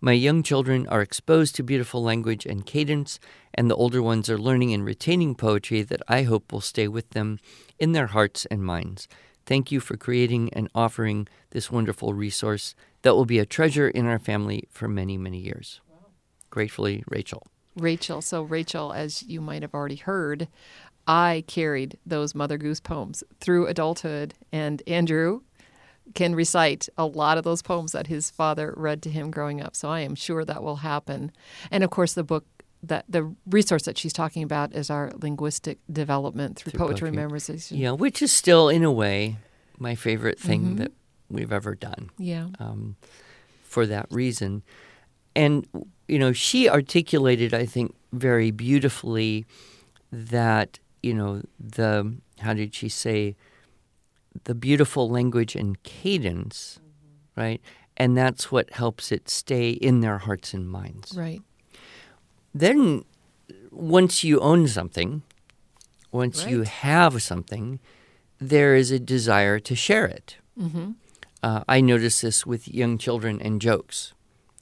My 0.00 0.12
young 0.12 0.42
children 0.42 0.86
are 0.88 1.02
exposed 1.02 1.56
to 1.56 1.62
beautiful 1.62 2.02
language 2.02 2.46
and 2.46 2.64
cadence, 2.64 3.20
and 3.52 3.70
the 3.70 3.76
older 3.76 4.02
ones 4.02 4.30
are 4.30 4.38
learning 4.38 4.72
and 4.72 4.84
retaining 4.84 5.34
poetry 5.34 5.82
that 5.82 6.00
I 6.08 6.22
hope 6.22 6.52
will 6.52 6.62
stay 6.62 6.88
with 6.88 7.10
them 7.10 7.38
in 7.78 7.92
their 7.92 8.08
hearts 8.08 8.46
and 8.46 8.64
minds. 8.64 9.08
Thank 9.46 9.72
you 9.72 9.80
for 9.80 9.96
creating 9.96 10.52
and 10.52 10.68
offering 10.74 11.28
this 11.50 11.70
wonderful 11.70 12.14
resource 12.14 12.74
that 13.02 13.14
will 13.14 13.24
be 13.24 13.38
a 13.38 13.46
treasure 13.46 13.88
in 13.88 14.06
our 14.06 14.18
family 14.18 14.68
for 14.70 14.88
many, 14.88 15.16
many 15.16 15.38
years. 15.38 15.80
Gratefully, 16.50 17.02
Rachel. 17.08 17.46
Rachel. 17.76 18.20
So, 18.20 18.42
Rachel, 18.42 18.92
as 18.92 19.22
you 19.22 19.40
might 19.40 19.62
have 19.62 19.74
already 19.74 19.96
heard, 19.96 20.48
I 21.06 21.44
carried 21.46 21.98
those 22.06 22.34
Mother 22.34 22.58
Goose 22.58 22.80
poems 22.80 23.24
through 23.40 23.66
adulthood, 23.66 24.34
and 24.52 24.82
Andrew 24.86 25.40
can 26.14 26.34
recite 26.34 26.88
a 26.98 27.06
lot 27.06 27.38
of 27.38 27.44
those 27.44 27.62
poems 27.62 27.92
that 27.92 28.08
his 28.08 28.30
father 28.30 28.74
read 28.76 29.02
to 29.02 29.10
him 29.10 29.30
growing 29.30 29.62
up. 29.62 29.74
So 29.74 29.88
I 29.88 30.00
am 30.00 30.14
sure 30.14 30.44
that 30.44 30.62
will 30.62 30.76
happen. 30.76 31.32
And 31.70 31.82
of 31.82 31.90
course, 31.90 32.12
the 32.12 32.24
book 32.24 32.44
that 32.82 33.04
the 33.08 33.34
resource 33.46 33.84
that 33.84 33.96
she's 33.96 34.12
talking 34.12 34.42
about 34.42 34.74
is 34.74 34.90
our 34.90 35.12
linguistic 35.20 35.78
development 35.90 36.56
through, 36.56 36.72
through 36.72 36.78
poetry, 36.78 37.10
poetry 37.10 37.24
memorization. 37.24 37.78
Yeah, 37.78 37.92
which 37.92 38.20
is 38.20 38.32
still 38.32 38.68
in 38.68 38.82
a 38.82 38.90
way 38.90 39.38
my 39.78 39.94
favorite 39.94 40.38
thing 40.38 40.62
mm-hmm. 40.62 40.76
that 40.76 40.92
we've 41.30 41.52
ever 41.52 41.74
done. 41.74 42.10
Yeah. 42.18 42.48
Um, 42.58 42.96
for 43.62 43.86
that 43.86 44.06
reason, 44.10 44.62
and 45.34 45.66
you 46.08 46.18
know, 46.18 46.32
she 46.32 46.68
articulated, 46.68 47.54
I 47.54 47.64
think, 47.64 47.94
very 48.12 48.50
beautifully 48.50 49.46
that 50.10 50.78
you 51.02 51.14
know 51.14 51.42
the 51.58 52.16
how 52.40 52.52
did 52.52 52.74
she 52.74 52.88
say 52.88 53.36
the 54.44 54.54
beautiful 54.54 55.08
language 55.08 55.54
and 55.54 55.80
cadence, 55.84 56.80
mm-hmm. 56.80 57.40
right? 57.40 57.60
And 57.96 58.16
that's 58.16 58.50
what 58.50 58.70
helps 58.70 59.12
it 59.12 59.28
stay 59.28 59.70
in 59.70 60.00
their 60.00 60.18
hearts 60.18 60.52
and 60.54 60.68
minds. 60.68 61.14
Right 61.16 61.42
then 62.54 63.04
once 63.70 64.22
you 64.22 64.40
own 64.40 64.68
something, 64.68 65.22
once 66.10 66.42
right. 66.44 66.50
you 66.50 66.62
have 66.62 67.22
something, 67.22 67.80
there 68.38 68.74
is 68.74 68.90
a 68.90 68.98
desire 68.98 69.58
to 69.60 69.74
share 69.74 70.06
it. 70.06 70.36
Mm-hmm. 70.58 70.90
uh, 71.42 71.64
I 71.66 71.80
notice 71.80 72.20
this 72.20 72.44
with 72.44 72.68
young 72.68 72.98
children 72.98 73.40
and 73.40 73.60
jokes. 73.60 74.12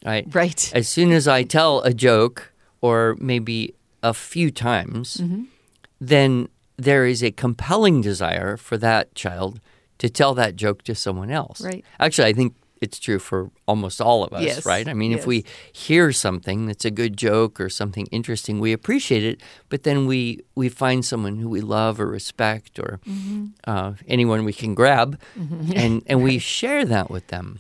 Right. 0.04 0.26
Right. 0.32 0.72
As 0.74 0.88
soon 0.88 1.12
as 1.12 1.26
I 1.26 1.42
tell 1.42 1.80
a 1.80 1.92
joke, 1.92 2.52
or 2.80 3.16
maybe 3.18 3.74
a 4.02 4.14
few 4.14 4.50
times, 4.50 5.16
Mm-hmm. 5.16 5.42
then 6.00 6.48
there 6.76 7.04
is 7.04 7.22
a 7.22 7.30
compelling 7.30 8.00
desire 8.00 8.56
for 8.56 8.78
that 8.78 9.14
child 9.14 9.60
to 9.98 10.08
tell 10.08 10.32
that 10.34 10.56
joke 10.56 10.82
to 10.84 10.94
someone 10.94 11.30
else. 11.30 11.60
Right. 11.60 11.84
Actually, 11.98 12.28
I 12.28 12.32
think 12.32 12.54
it's 12.80 12.98
true 12.98 13.18
for 13.18 13.50
almost 13.66 14.00
all 14.00 14.24
of 14.24 14.32
us, 14.32 14.42
Yes. 14.42 14.64
right? 14.66 14.88
I 14.88 14.94
mean, 14.94 15.10
Yes. 15.10 15.20
if 15.20 15.26
we 15.26 15.44
hear 15.72 16.12
something 16.12 16.66
that's 16.66 16.84
a 16.86 16.90
good 16.90 17.16
joke 17.16 17.60
or 17.60 17.68
something 17.68 18.06
interesting, 18.10 18.58
we 18.58 18.72
appreciate 18.72 19.22
it, 19.22 19.40
but 19.68 19.82
then 19.82 20.06
we, 20.06 20.40
we 20.54 20.68
find 20.70 21.04
someone 21.04 21.36
who 21.38 21.48
we 21.48 21.60
love 21.60 22.00
or 22.00 22.06
respect 22.06 22.78
or 22.78 22.98
Mm-hmm. 23.06 23.46
uh, 23.66 23.92
anyone 24.08 24.44
we 24.44 24.52
can 24.54 24.74
grab, 24.74 25.18
and, 25.74 26.02
and 26.06 26.22
we 26.22 26.38
share 26.58 26.84
that 26.86 27.10
with 27.10 27.26
them. 27.28 27.58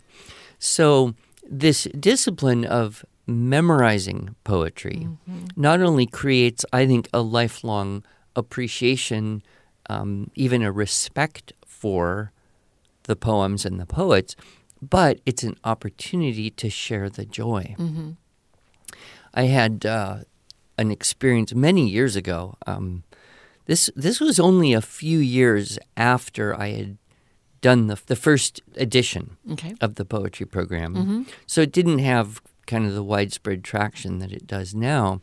So, 0.58 1.14
this 1.52 1.84
discipline 1.98 2.64
of 2.64 3.04
memorizing 3.26 4.34
poetry 4.44 5.08
not 5.56 5.80
only 5.82 6.06
creates, 6.06 6.64
I 6.72 6.86
think, 6.86 7.08
a 7.12 7.20
lifelong 7.20 8.04
appreciation, 8.36 9.42
um, 9.88 10.30
even 10.34 10.62
a 10.62 10.70
respect 10.72 11.52
for 11.66 12.32
the 13.04 13.16
poems 13.16 13.64
and 13.66 13.80
the 13.80 13.86
poets, 13.86 14.36
but 14.82 15.20
it's 15.26 15.42
an 15.42 15.56
opportunity 15.64 16.50
to 16.50 16.70
share 16.70 17.08
the 17.10 17.24
joy. 17.24 17.74
I 19.34 19.42
had 19.44 19.86
uh, 19.86 20.18
an 20.78 20.90
experience 20.90 21.54
many 21.54 21.88
years 21.88 22.16
ago. 22.16 22.56
Um, 22.66 23.04
this 23.66 23.90
this 23.94 24.20
was 24.20 24.40
only 24.40 24.72
a 24.72 24.80
few 24.80 25.18
years 25.18 25.78
after 25.96 26.58
I 26.58 26.70
had 26.70 26.98
done 27.60 27.86
the 27.86 27.98
the 28.06 28.16
first 28.16 28.60
edition 28.76 29.36
Okay. 29.52 29.74
of 29.80 29.94
the 29.94 30.04
poetry 30.04 30.46
program, 30.46 31.26
so 31.46 31.60
it 31.60 31.72
didn't 31.72 31.98
have 32.00 32.40
kind 32.66 32.86
of 32.86 32.94
the 32.94 33.02
widespread 33.04 33.62
traction 33.62 34.18
that 34.18 34.32
it 34.32 34.46
does 34.46 34.74
now. 34.74 35.20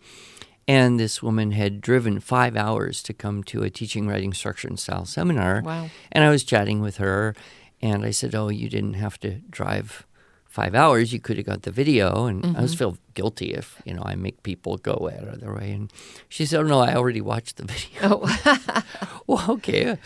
And 0.69 0.99
this 0.99 1.23
woman 1.23 1.51
had 1.51 1.79
driven 1.79 2.19
five 2.19 2.57
hours 2.57 3.01
to 3.03 3.13
come 3.13 3.41
to 3.45 3.63
a 3.63 3.69
teaching, 3.69 4.05
writing, 4.05 4.33
structure, 4.33 4.67
and 4.67 4.77
style 4.77 5.05
seminar. 5.05 5.61
Wow. 5.63 5.89
And 6.11 6.25
I 6.25 6.29
was 6.29 6.43
chatting 6.43 6.81
with 6.81 6.97
her, 6.97 7.35
and 7.81 8.05
I 8.05 8.11
said, 8.11 8.35
"Oh, 8.35 8.49
you 8.49 8.69
didn't 8.69 8.95
have 8.95 9.19
to 9.19 9.41
drive 9.49 10.05
five 10.45 10.73
hours. 10.73 11.13
You 11.13 11.19
could 11.19 11.37
have 11.37 11.45
got 11.45 11.61
the 11.63 11.71
video." 11.71 12.25
And 12.25 12.45
I 12.45 12.49
always 12.55 12.71
mm-hmm. 12.71 12.77
feel 12.77 12.97
guilty 13.13 13.53
if 13.53 13.81
you 13.85 13.93
know 13.93 14.03
I 14.05 14.15
make 14.15 14.43
people 14.43 14.77
go 14.77 15.11
out 15.13 15.27
of 15.27 15.39
their 15.39 15.53
way. 15.53 15.71
And 15.71 15.91
she 16.29 16.45
said, 16.45 16.59
"Oh 16.59 16.67
no, 16.67 16.79
I 16.79 16.95
already 16.95 17.21
watched 17.21 17.57
the 17.57 17.65
video." 17.73 18.21
Oh, 18.21 18.83
well, 19.27 19.51
okay. 19.51 19.97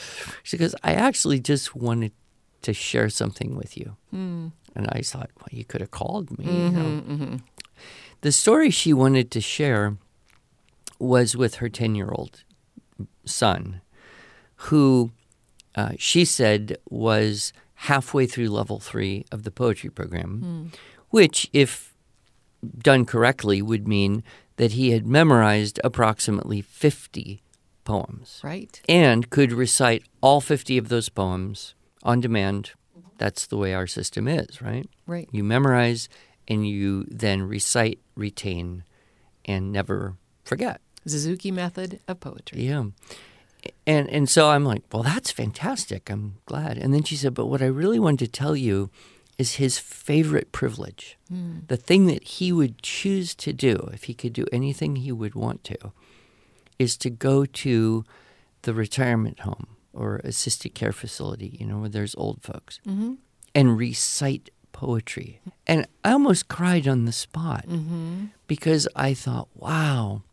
She 0.43 0.57
goes, 0.57 0.75
"I 0.83 0.93
actually 0.93 1.39
just 1.39 1.75
wanted 1.75 2.13
to 2.63 2.73
share 2.73 3.09
something 3.09 3.55
with 3.55 3.77
you." 3.77 3.97
Hmm. 4.11 4.47
And 4.75 4.87
I 4.91 5.01
thought, 5.01 5.29
well, 5.37 5.49
you 5.51 5.65
could 5.65 5.81
have 5.81 5.91
called 5.91 6.37
me. 6.37 6.45
you 6.45 6.51
mm-hmm, 6.51 6.75
know. 6.77 7.01
Mm-hmm. 7.01 7.35
The 8.21 8.31
story 8.31 8.69
she 8.69 8.93
wanted 8.93 9.31
to 9.31 9.41
share 9.41 9.97
was 10.99 11.35
with 11.35 11.55
her 11.55 11.69
10 11.69 11.95
year 11.95 12.11
old 12.11 12.43
son, 13.25 13.81
who 14.55 15.11
uh, 15.75 15.91
she 15.97 16.25
said 16.25 16.77
was 16.89 17.53
halfway 17.75 18.27
through 18.27 18.49
level 18.49 18.79
three 18.79 19.25
of 19.31 19.43
the 19.43 19.51
poetry 19.51 19.89
program, 19.89 20.71
which, 21.09 21.49
if 21.53 21.93
done 22.77 23.05
correctly, 23.05 23.61
would 23.61 23.87
mean 23.87 24.23
that 24.57 24.73
he 24.73 24.91
had 24.91 25.05
memorized 25.07 25.79
approximately 25.83 26.61
50 26.61 27.41
poems 27.83 28.39
right. 28.43 28.81
and 28.87 29.29
could 29.29 29.51
recite 29.51 30.03
all 30.21 30.41
50 30.41 30.77
of 30.77 30.89
those 30.89 31.09
poems 31.09 31.73
on 32.03 32.21
demand. 32.21 32.71
That's 33.17 33.47
the 33.47 33.57
way 33.57 33.73
our 33.73 33.87
system 33.87 34.27
is, 34.27 34.61
right? 34.61 34.87
Right. 35.05 35.29
You 35.31 35.43
memorize 35.43 36.09
and 36.47 36.67
you 36.67 37.05
then 37.07 37.43
recite, 37.43 37.99
retain, 38.15 38.83
and 39.45 39.71
never 39.71 40.15
forget. 40.43 40.81
Suzuki 41.05 41.51
method 41.51 41.99
of 42.07 42.19
poetry. 42.19 42.63
Yeah. 42.63 42.85
And 43.85 44.09
and 44.09 44.29
so 44.29 44.49
I'm 44.49 44.65
like, 44.65 44.83
well, 44.91 45.03
that's 45.03 45.31
fantastic. 45.31 46.09
I'm 46.09 46.37
glad. 46.45 46.77
And 46.77 46.93
then 46.93 47.03
she 47.03 47.15
said, 47.15 47.33
but 47.33 47.47
what 47.47 47.61
I 47.61 47.67
really 47.67 47.99
wanted 47.99 48.25
to 48.25 48.31
tell 48.31 48.55
you 48.55 48.89
is 49.37 49.55
his 49.55 49.79
favorite 49.79 50.51
privilege. 50.51 51.17
Hmm. 51.27 51.59
The 51.67 51.77
thing 51.77 52.05
that 52.07 52.23
he 52.23 52.51
would 52.51 52.81
choose 52.81 53.33
to 53.35 53.53
do 53.53 53.89
if 53.93 54.03
he 54.03 54.13
could 54.13 54.33
do 54.33 54.45
anything 54.51 54.97
he 54.97 55.11
would 55.11 55.35
want 55.35 55.63
to 55.65 55.91
is 56.77 56.97
to 56.97 57.09
go 57.09 57.45
to 57.45 58.03
the 58.63 58.73
retirement 58.73 59.41
home 59.41 59.67
or 59.93 60.21
assisted 60.23 60.73
care 60.73 60.91
facility, 60.91 61.57
you 61.59 61.65
know, 61.65 61.79
where 61.79 61.89
there's 61.89 62.15
old 62.15 62.41
folks, 62.41 62.79
mm-hmm. 62.87 63.15
and 63.53 63.77
recite 63.77 64.49
poetry. 64.71 65.41
And 65.67 65.87
I 66.03 66.11
almost 66.11 66.47
cried 66.47 66.87
on 66.87 67.05
the 67.05 67.11
spot 67.11 67.65
mm-hmm. 67.67 68.25
because 68.47 68.87
I 68.95 69.13
thought, 69.13 69.49
wow, 69.55 70.23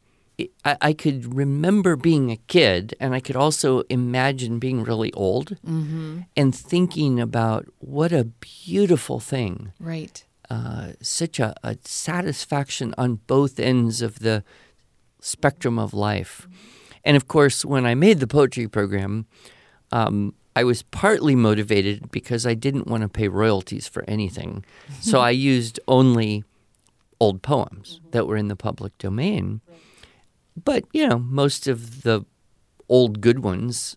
I, 0.65 0.77
I 0.81 0.93
could 0.93 1.35
remember 1.35 1.97
being 1.97 2.31
a 2.31 2.37
kid 2.37 2.95
and 3.01 3.15
I 3.15 3.21
could 3.21 3.35
also 3.37 3.81
imagine 3.91 4.59
being 4.59 4.85
really 4.85 5.13
old 5.15 5.57
and 6.37 6.55
thinking 6.55 7.19
about 7.21 7.67
what 7.79 8.13
a 8.13 8.25
beautiful 8.25 9.19
thing 9.21 9.73
Right. 9.81 10.25
uh, 10.49 10.93
such 11.03 11.41
a, 11.41 11.55
a 11.65 11.77
satisfaction 11.85 12.95
on 12.97 13.21
both 13.27 13.59
ends 13.59 14.01
of 14.03 14.21
the 14.21 14.45
spectrum 15.21 15.79
of 15.79 15.93
life. 15.93 16.47
And 17.05 17.17
of 17.17 17.27
course, 17.27 17.65
when 17.65 17.85
I 17.87 17.95
made 17.95 18.21
the 18.21 18.27
poetry 18.27 18.69
program, 18.69 19.27
um, 19.93 20.35
I 20.55 20.65
was 20.65 20.83
partly 20.83 21.35
motivated 21.35 22.11
because 22.11 22.47
I 22.47 22.55
didn't 22.55 22.87
want 22.87 23.03
to 23.03 23.09
pay 23.09 23.29
royalties 23.29 23.89
for 23.89 24.05
anything. 24.09 24.65
so 25.01 25.19
I 25.29 25.31
used 25.31 25.81
only 25.89 26.45
old 27.21 27.43
poems 27.43 28.01
that 28.13 28.27
were 28.27 28.37
in 28.37 28.49
the 28.49 28.57
public 28.57 28.97
domain. 28.99 29.61
But, 30.65 30.85
you 30.93 31.07
know, 31.09 31.19
most 31.19 31.67
of 31.67 32.03
the 32.03 32.25
old 32.89 33.21
good 33.21 33.41
ones 33.41 33.97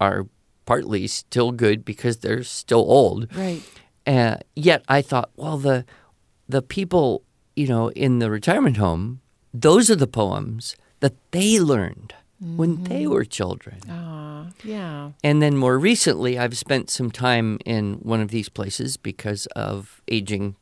are 0.00 0.26
partly 0.64 1.06
still 1.06 1.52
good 1.52 1.84
because 1.84 2.18
they're 2.18 2.42
still 2.42 2.80
old. 2.80 3.28
Right. 3.34 3.62
Uh, 4.06 4.36
yet 4.54 4.82
I 4.88 5.02
thought, 5.02 5.30
well, 5.36 5.58
the 5.58 5.84
the 6.48 6.62
people, 6.62 7.22
you 7.54 7.66
know, 7.66 7.90
in 7.90 8.18
the 8.20 8.30
retirement 8.30 8.78
home, 8.78 9.20
those 9.52 9.90
are 9.90 9.96
the 9.96 10.06
poems 10.06 10.76
that 11.00 11.14
they 11.30 11.60
learned 11.60 12.14
when 12.40 12.84
they 12.84 13.06
were 13.06 13.24
children. 13.24 13.80
Ah, 13.90 14.46
yeah. 14.64 15.10
And 15.22 15.42
then 15.42 15.56
more 15.56 15.78
recently, 15.78 16.38
I've 16.38 16.56
spent 16.56 16.88
some 16.88 17.10
time 17.10 17.58
in 17.66 17.94
one 17.94 18.20
of 18.20 18.30
these 18.30 18.48
places 18.48 18.96
because 18.96 19.46
of 19.56 20.00
aging 20.08 20.54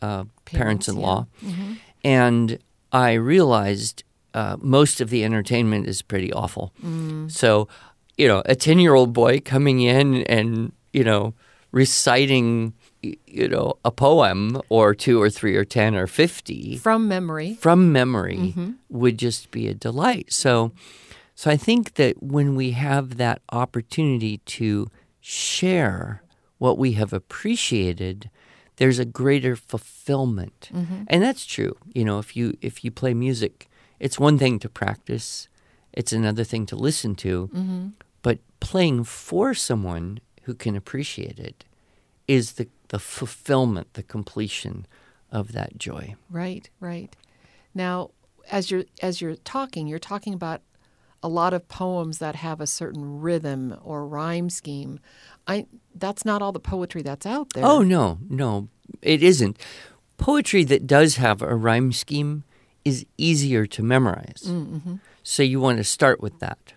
uh, 0.00 0.24
parents-in-law, 0.44 1.26
and 2.04 2.58
I 2.92 3.14
realized 3.14 4.04
uh, 4.34 4.56
most 4.60 5.00
of 5.00 5.10
the 5.10 5.24
entertainment 5.24 5.86
is 5.86 6.02
pretty 6.02 6.32
awful. 6.32 6.72
Mm. 6.84 7.30
So, 7.30 7.68
you 8.16 8.28
know, 8.28 8.42
a 8.46 8.54
ten-year-old 8.54 9.12
boy 9.12 9.40
coming 9.40 9.80
in 9.80 10.22
and 10.24 10.72
you 10.92 11.04
know 11.04 11.34
reciting, 11.72 12.74
you 13.02 13.48
know, 13.48 13.74
a 13.84 13.90
poem 13.90 14.60
or 14.68 14.94
two 14.94 15.22
or 15.22 15.30
three 15.30 15.56
or 15.56 15.64
ten 15.64 15.94
or 15.94 16.06
fifty 16.06 16.76
From 16.76 17.08
memory. 17.08 17.54
from 17.54 17.92
memory 17.92 18.36
mm-hmm. 18.36 18.70
would 18.88 19.18
just 19.18 19.50
be 19.50 19.68
a 19.68 19.74
delight. 19.74 20.32
So, 20.32 20.72
so 21.34 21.50
I 21.50 21.56
think 21.56 21.94
that 21.94 22.22
when 22.22 22.56
we 22.56 22.72
have 22.72 23.16
that 23.16 23.40
opportunity 23.52 24.38
to 24.38 24.90
share 25.20 26.22
what 26.58 26.76
we 26.76 26.92
have 26.92 27.12
appreciated, 27.12 28.30
there's 28.76 28.98
a 28.98 29.04
greater 29.04 29.56
fulfillment, 29.56 30.70
mm-hmm. 30.72 31.04
and 31.06 31.22
that's 31.22 31.46
true. 31.46 31.76
You 31.94 32.04
know, 32.04 32.18
if 32.18 32.36
you 32.36 32.56
if 32.60 32.84
you 32.84 32.90
play 32.90 33.14
music, 33.14 33.69
it's 34.00 34.18
one 34.18 34.38
thing 34.38 34.58
to 34.60 34.68
practice, 34.68 35.48
it's 35.92 36.12
another 36.12 36.44
thing 36.44 36.66
to 36.66 36.76
listen 36.76 37.14
to, 37.16 37.48
mm-hmm. 37.54 37.88
but 38.22 38.38
playing 38.58 39.04
for 39.04 39.54
someone 39.54 40.20
who 40.42 40.54
can 40.54 40.74
appreciate 40.74 41.38
it 41.38 41.64
is 42.26 42.52
the 42.52 42.68
the 42.88 42.98
fulfillment, 42.98 43.94
the 43.94 44.02
completion 44.02 44.84
of 45.30 45.52
that 45.52 45.78
joy. 45.78 46.16
Right, 46.28 46.68
right. 46.80 47.14
Now, 47.72 48.10
as 48.50 48.70
you're 48.70 48.84
as 49.00 49.20
you're 49.20 49.36
talking, 49.36 49.86
you're 49.86 49.98
talking 49.98 50.34
about 50.34 50.62
a 51.22 51.28
lot 51.28 51.52
of 51.52 51.68
poems 51.68 52.18
that 52.18 52.34
have 52.36 52.60
a 52.60 52.66
certain 52.66 53.20
rhythm 53.20 53.76
or 53.82 54.06
rhyme 54.06 54.50
scheme. 54.50 54.98
I 55.46 55.66
that's 55.94 56.24
not 56.24 56.42
all 56.42 56.52
the 56.52 56.60
poetry 56.60 57.02
that's 57.02 57.26
out 57.26 57.52
there. 57.52 57.64
Oh 57.64 57.82
no, 57.82 58.18
no, 58.28 58.68
it 59.02 59.22
isn't. 59.22 59.58
Poetry 60.16 60.64
that 60.64 60.86
does 60.86 61.16
have 61.16 61.42
a 61.42 61.54
rhyme 61.54 61.92
scheme 61.92 62.44
is 62.84 63.06
easier 63.16 63.66
to 63.66 63.82
memorize. 63.82 64.44
Mm, 64.46 64.66
mm-hmm. 64.66 64.94
So 65.22 65.42
you 65.42 65.60
want 65.60 65.78
to 65.78 65.84
start 65.84 66.20
with 66.20 66.38
that. 66.40 66.74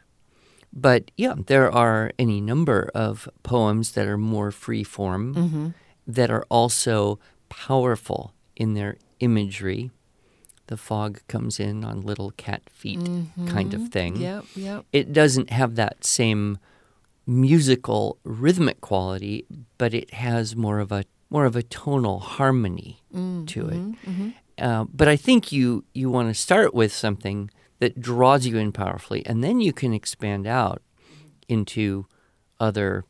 But 0.71 1.11
yeah, 1.15 1.35
there 1.37 1.71
are 1.71 2.11
any 2.17 2.41
number 2.41 2.89
of 2.95 3.29
poems 3.43 3.91
that 3.91 4.07
are 4.07 4.17
more 4.17 4.51
free 4.51 4.83
form 4.83 5.35
mm-hmm. 5.35 5.67
that 6.07 6.31
are 6.31 6.45
also 6.49 7.19
powerful 7.49 8.33
in 8.55 8.73
their 8.73 8.97
imagery. 9.19 9.91
The 10.67 10.77
fog 10.77 11.21
comes 11.27 11.59
in 11.59 11.83
on 11.83 12.01
little 12.01 12.31
cat 12.31 12.63
feet 12.71 12.99
mm-hmm. 12.99 13.47
kind 13.47 13.73
of 13.73 13.89
thing 13.89 14.15
Yep, 14.15 14.45
yep. 14.55 14.85
it 14.91 15.13
doesn't 15.13 15.49
have 15.51 15.75
that 15.75 16.03
same 16.03 16.57
musical 17.27 18.17
rhythmic 18.23 18.81
quality, 18.81 19.45
but 19.77 19.93
it 19.93 20.13
has 20.13 20.55
more 20.55 20.79
of 20.79 20.91
a 20.91 21.03
more 21.29 21.45
of 21.45 21.55
a 21.55 21.63
tonal 21.63 22.19
harmony 22.19 23.01
mm, 23.13 23.47
to 23.47 23.67
it. 23.67 24.35
Uh, 24.63 24.85
but 24.93 25.09
I 25.09 25.17
think 25.17 25.51
you 25.51 25.83
you 25.93 26.09
want 26.09 26.29
to 26.29 26.33
start 26.33 26.73
with 26.73 26.93
something 26.93 27.51
that 27.79 27.99
draws 27.99 28.47
you 28.47 28.57
in 28.57 28.71
powerfully, 28.71 29.25
and 29.25 29.43
then 29.43 29.59
you 29.59 29.73
can 29.73 29.93
expand 29.93 30.47
out 30.47 30.81
into 31.49 32.05
other 32.61 33.03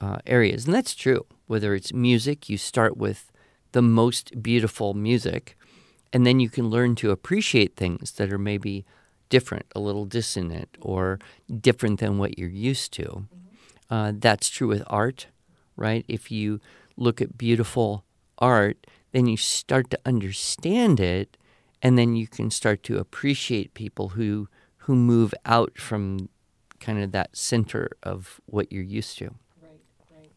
uh, 0.00 0.18
areas, 0.26 0.64
and 0.66 0.74
that's 0.74 0.96
true. 0.96 1.24
Whether 1.46 1.76
it's 1.76 1.92
music, 1.92 2.48
you 2.48 2.58
start 2.58 2.96
with 2.96 3.30
the 3.70 3.82
most 3.82 4.42
beautiful 4.42 4.94
music, 4.94 5.56
and 6.12 6.26
then 6.26 6.40
you 6.40 6.50
can 6.50 6.68
learn 6.68 6.96
to 6.96 7.12
appreciate 7.12 7.76
things 7.76 8.10
that 8.12 8.32
are 8.32 8.38
maybe 8.38 8.84
different, 9.28 9.66
a 9.76 9.80
little 9.80 10.06
dissonant, 10.06 10.76
or 10.80 11.20
different 11.60 12.00
than 12.00 12.18
what 12.18 12.36
you're 12.36 12.48
used 12.48 12.92
to. 12.94 13.28
Uh, 13.88 14.12
that's 14.12 14.48
true 14.48 14.66
with 14.66 14.82
art, 14.88 15.28
right? 15.76 16.04
If 16.08 16.32
you 16.32 16.60
look 16.96 17.22
at 17.22 17.38
beautiful 17.38 18.04
art, 18.38 18.88
then 19.12 19.26
you 19.26 19.36
start 19.36 19.90
to 19.90 20.00
understand 20.04 21.00
it, 21.00 21.36
and 21.82 21.96
then 21.98 22.16
you 22.16 22.26
can 22.26 22.50
start 22.50 22.82
to 22.84 22.98
appreciate 22.98 23.74
people 23.74 24.10
who 24.10 24.48
who 24.78 24.94
move 24.96 25.34
out 25.44 25.78
from 25.78 26.28
kind 26.80 27.02
of 27.02 27.12
that 27.12 27.36
center 27.36 27.90
of 28.02 28.40
what 28.46 28.72
you're 28.72 28.82
used 28.82 29.18
to. 29.18 29.34
Right, 29.60 29.80
right. 30.16 30.30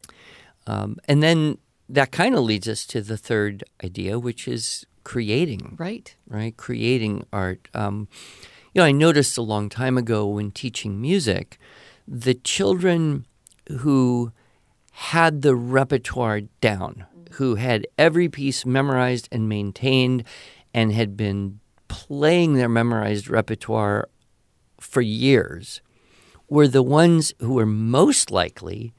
Um, 0.68 0.98
and 1.08 1.24
then 1.24 1.58
that 1.88 2.12
kind 2.12 2.36
of 2.36 2.44
leads 2.44 2.68
us 2.68 2.86
to 2.88 3.02
the 3.02 3.18
third 3.18 3.64
idea, 3.84 4.20
which 4.20 4.48
is 4.48 4.86
creating, 5.04 5.76
Right. 5.80 6.16
right? 6.28 6.56
Creating 6.58 7.26
art. 7.32 7.70
Um, 7.74 8.08
you 8.74 8.82
know, 8.82 8.86
I 8.86 8.92
noticed 8.92 9.38
a 9.38 9.42
long 9.42 9.70
time 9.70 9.98
ago 9.98 10.26
when 10.28 10.52
teaching 10.52 11.00
music, 11.00 11.58
the 12.08 12.34
children 12.34 13.26
who 13.80 14.32
had 14.92 15.42
the 15.42 15.56
repertoire 15.56 16.42
down, 16.60 17.06
who 17.32 17.56
had 17.56 17.88
every 17.98 18.30
piece 18.30 18.66
memorized 18.66 19.28
and 19.32 19.48
maintained, 19.48 20.24
and 20.74 20.92
had 20.92 21.16
been 21.18 21.60
playing 21.88 22.54
their 22.54 22.70
memorized 22.70 23.30
repertoire 23.30 24.08
for 24.80 25.02
years, 25.02 25.82
were 26.50 26.68
the 26.68 26.84
ones 26.84 27.34
who 27.40 27.54
were 27.54 27.66
most 27.66 28.32
likely 28.32 28.94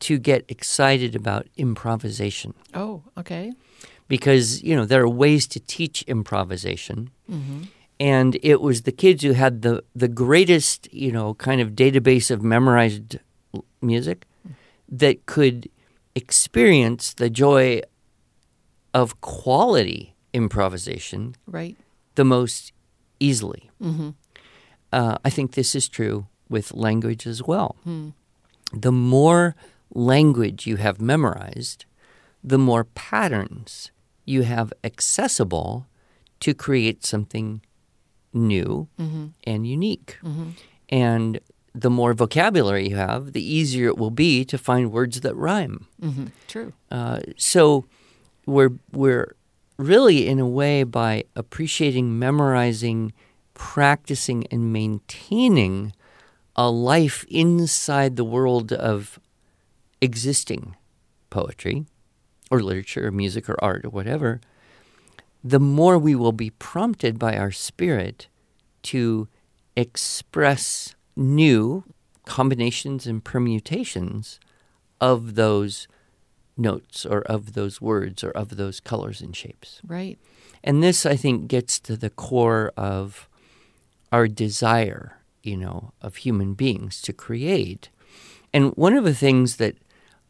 to 0.00 0.18
get 0.18 0.44
excited 0.48 1.14
about 1.14 1.46
improvisation. 1.56 2.54
Oh, 2.74 3.02
okay. 3.18 3.52
because 4.08 4.62
you 4.62 4.74
know 4.74 4.84
there 4.84 5.02
are 5.02 5.08
ways 5.08 5.46
to 5.46 5.60
teach 5.60 6.02
improvisation. 6.02 7.10
Mm-hmm. 7.30 7.62
And 8.00 8.38
it 8.42 8.60
was 8.60 8.82
the 8.82 8.92
kids 8.92 9.22
who 9.22 9.32
had 9.32 9.62
the 9.62 9.84
the 9.94 10.08
greatest 10.08 10.92
you 10.92 11.12
know 11.12 11.34
kind 11.34 11.60
of 11.60 11.70
database 11.70 12.30
of 12.30 12.42
memorized 12.42 13.18
music 13.80 14.26
that 14.90 15.26
could 15.26 15.68
experience 16.14 17.14
the 17.14 17.30
joy 17.30 17.80
of 18.92 19.20
quality 19.20 20.14
improvisation 20.32 21.34
Right. 21.46 21.76
the 22.16 22.24
most 22.24 22.72
easily 23.20 23.70
Mm-hmm. 23.82 24.10
uh, 24.92 25.16
I 25.24 25.30
think 25.30 25.52
this 25.52 25.74
is 25.74 25.88
true 25.88 26.26
with 26.48 26.72
language 26.74 27.26
as 27.26 27.42
well. 27.42 27.76
The 28.72 28.92
more 28.92 29.54
language 29.94 30.66
you 30.66 30.76
have 30.76 31.00
memorized, 31.00 31.84
the 32.42 32.58
more 32.58 32.84
patterns 32.84 33.90
you 34.24 34.42
have 34.42 34.72
accessible 34.84 35.86
to 36.40 36.54
create 36.54 37.04
something 37.06 37.62
new 38.32 38.88
and 39.44 39.66
unique. 39.66 40.18
And 40.88 41.40
the 41.74 41.90
more 41.90 42.14
vocabulary 42.14 42.88
you 42.88 42.96
have, 42.96 43.32
the 43.32 43.42
easier 43.42 43.88
it 43.88 43.98
will 43.98 44.10
be 44.10 44.44
to 44.44 44.58
find 44.58 44.92
words 44.92 45.20
that 45.20 45.34
rhyme. 45.36 45.86
Mm-hmm. 46.02 46.26
True. 46.48 46.72
Uh, 46.90 47.20
so 47.36 47.84
we're 48.46 48.72
we're 48.92 49.34
really 49.76 50.26
in 50.26 50.38
a 50.38 50.46
way 50.46 50.82
by 50.82 51.24
appreciating, 51.36 52.18
memorizing, 52.18 53.12
practicing, 53.54 54.46
and 54.50 54.72
maintaining 54.72 55.92
a 56.56 56.70
life 56.70 57.24
inside 57.28 58.16
the 58.16 58.24
world 58.24 58.72
of 58.72 59.18
existing 60.00 60.76
poetry 61.30 61.86
or 62.50 62.60
literature 62.60 63.06
or 63.06 63.10
music 63.10 63.48
or 63.48 63.56
art 63.62 63.84
or 63.84 63.90
whatever, 63.90 64.40
the 65.42 65.60
more 65.60 65.96
we 65.96 66.14
will 66.14 66.32
be 66.32 66.50
prompted 66.50 67.18
by 67.18 67.36
our 67.36 67.52
spirit 67.52 68.26
to 68.82 69.28
express 69.76 70.94
new 71.20 71.84
combinations 72.24 73.06
and 73.06 73.22
permutations 73.22 74.40
of 75.00 75.34
those 75.34 75.86
notes 76.56 77.06
or 77.06 77.22
of 77.22 77.54
those 77.54 77.80
words 77.80 78.24
or 78.24 78.30
of 78.30 78.56
those 78.56 78.80
colors 78.80 79.20
and 79.20 79.36
shapes. 79.36 79.80
Right. 79.86 80.18
And 80.62 80.82
this, 80.82 81.06
I 81.06 81.16
think, 81.16 81.48
gets 81.48 81.78
to 81.80 81.96
the 81.96 82.10
core 82.10 82.72
of 82.76 83.28
our 84.12 84.28
desire, 84.28 85.18
you 85.42 85.56
know, 85.56 85.92
of 86.02 86.16
human 86.16 86.54
beings 86.54 87.00
to 87.02 87.12
create. 87.12 87.90
And 88.52 88.72
one 88.72 88.94
of 88.94 89.04
the 89.04 89.14
things 89.14 89.56
that 89.56 89.76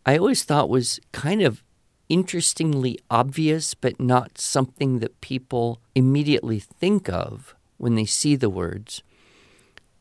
I 0.07 0.18
always 0.18 0.44
thought 0.44 0.68
was 0.68 1.00
kind 1.12 1.42
of 1.42 1.62
interestingly 2.09 2.98
obvious, 3.11 3.74
but 3.74 4.00
not 4.00 4.38
something 4.38 4.98
that 4.98 5.20
people 5.20 5.81
immediately 5.94 6.59
think 6.59 7.09
of 7.09 7.55
when 7.79 7.94
they 7.94 8.05
see 8.05 8.37
the 8.37 8.50
words 8.50 9.03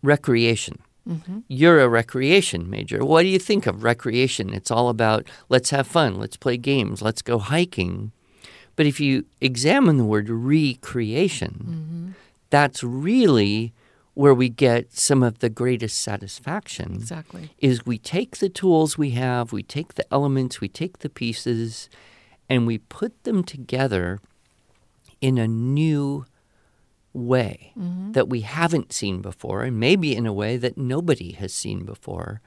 recreation. 0.02 0.80
Mm-hmm. 1.08 1.40
You're 1.48 1.80
a 1.80 1.90
recreation 1.90 2.70
major. 2.70 3.04
What 3.04 3.24
do 3.24 3.30
you 3.30 3.40
think 3.40 3.66
of 3.66 3.84
recreation? 3.84 4.54
It's 4.54 4.70
all 4.70 4.90
about 4.90 5.28
let's 5.50 5.72
have 5.72 5.88
fun, 5.88 6.20
let's 6.20 6.38
play 6.38 6.58
games, 6.58 7.02
let's 7.02 7.22
go 7.22 7.40
hiking. 7.40 8.12
But 8.76 8.86
if 8.86 9.00
you 9.00 9.26
examine 9.42 9.98
the 9.98 10.06
word 10.06 10.30
recreation, 10.30 11.66
mm-hmm. 11.68 12.12
that's 12.50 12.84
really 12.84 13.74
where 14.14 14.34
we 14.34 14.50
get 14.50 14.92
some 14.92 15.24
of 15.24 15.40
the 15.40 15.50
greatest 15.50 16.00
satisfaction 16.00 16.94
Exactly. 16.96 17.52
is 17.60 17.86
we 17.86 17.98
take 17.98 18.38
the 18.38 18.50
tools 18.50 18.98
we 18.98 19.12
have, 19.12 19.54
we 19.54 19.64
take 19.64 19.96
the 19.96 20.06
elements, 20.14 20.60
we 20.60 20.68
take 20.68 21.00
the 21.00 21.10
pieces, 21.10 21.90
and 22.50 22.68
we 22.68 22.78
put 22.78 23.24
them 23.24 23.44
together 23.44 24.20
in 25.22 25.38
a 25.38 25.48
new 25.48 26.26
way 27.20 27.74
mm-hmm. 27.78 28.12
that 28.14 28.30
we 28.30 28.42
haven't 28.42 28.94
seen 28.94 29.22
before, 29.22 29.64
and 29.64 29.80
maybe 29.80 30.16
in 30.16 30.26
a 30.26 30.34
way 30.34 30.58
that 30.58 30.78
nobody 30.78 31.34
has 31.34 31.54
seen 31.54 31.86
before. 31.86 32.42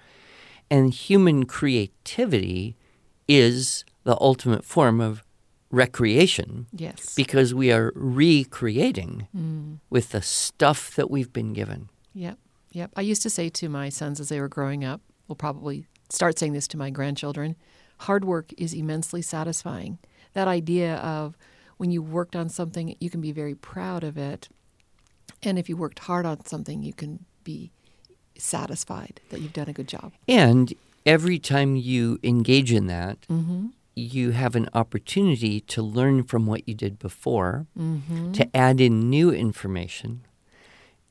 And 0.71 0.93
human 0.93 1.45
creativity 1.45 2.77
is 3.29 3.85
the 4.05 4.17
ultimate 4.21 4.65
form 4.65 5.01
of 5.01 5.23
recreation 5.71 6.67
Yes. 6.73 7.15
because 7.15 7.55
we 7.55 7.73
are 7.73 7.93
recreating 7.95 9.29
mm. 9.35 9.79
with 9.89 10.11
the 10.11 10.23
stuff 10.23 10.95
that 10.97 11.11
we've 11.11 11.33
been 11.33 11.53
given. 11.53 11.89
Yep. 12.15 12.39
Yep. 12.73 12.91
I 12.97 13.01
used 13.03 13.23
to 13.23 13.31
say 13.31 13.49
to 13.51 13.69
my 13.69 13.89
sons 13.89 14.21
as 14.21 14.29
they 14.29 14.41
were 14.41 14.49
growing 14.49 14.85
up, 14.85 15.01
we'll 15.29 15.37
probably 15.37 15.87
start 16.11 16.39
saying 16.39 16.53
this 16.53 16.69
to 16.69 16.77
my 16.77 16.91
grandchildren 16.91 17.57
hard 18.03 18.25
work 18.25 18.53
is 18.59 18.75
immensely 18.75 19.23
satisfying. 19.23 19.99
That 20.35 20.49
idea 20.49 20.97
of 20.97 21.37
when 21.77 21.91
you 21.91 22.03
worked 22.03 22.37
on 22.37 22.49
something, 22.49 22.97
you 23.01 23.11
can 23.11 23.21
be 23.21 23.33
very 23.33 23.55
proud 23.55 24.05
of 24.05 24.19
it. 24.19 24.49
And 25.43 25.59
if 25.59 25.69
you 25.69 25.77
worked 25.77 26.01
hard 26.01 26.27
on 26.27 26.45
something, 26.45 26.83
you 26.83 26.93
can 26.93 27.25
be 27.45 27.73
satisfied 28.37 29.21
that 29.31 29.41
you've 29.41 29.53
done 29.53 29.69
a 29.69 29.73
good 29.73 29.89
job. 29.89 30.13
And 30.29 30.73
every 31.05 31.39
time 31.39 31.77
you 31.77 32.19
engage 32.23 32.73
in 32.73 32.87
that, 32.87 33.21
mm-hmm. 33.29 33.69
you 33.95 34.31
have 34.31 34.55
an 34.55 34.69
opportunity 34.75 35.61
to 35.61 35.83
learn 35.83 36.25
from 36.25 36.47
what 36.47 36.69
you 36.69 36.75
did 36.75 36.99
before, 36.99 37.67
mm-hmm. 37.79 38.33
to 38.33 38.57
add 38.57 38.81
in 38.81 39.11
new 39.11 39.31
information, 39.31 40.25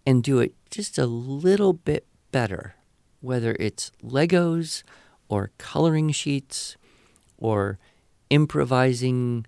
and 0.05 0.23
do 0.23 0.39
it 0.39 0.53
just 0.69 0.97
a 0.97 1.05
little 1.05 1.73
bit 1.73 2.05
better, 2.31 2.75
whether 3.19 3.55
it's 3.59 3.91
Legos 4.03 4.83
or 5.29 5.51
coloring 5.57 6.11
sheets 6.11 6.77
or 7.37 7.77
improvising 8.29 9.45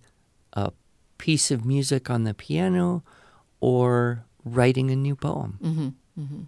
a 0.53 0.71
piece 1.17 1.51
of 1.51 1.65
music 1.65 2.09
on 2.09 2.23
the 2.23 2.33
piano 2.33 3.03
or 3.61 4.25
writing 4.45 4.91
a 4.91 4.95
new 4.95 5.15
poem. 5.15 5.59
Mm-hmm, 5.61 6.21
mm-hmm. 6.21 6.41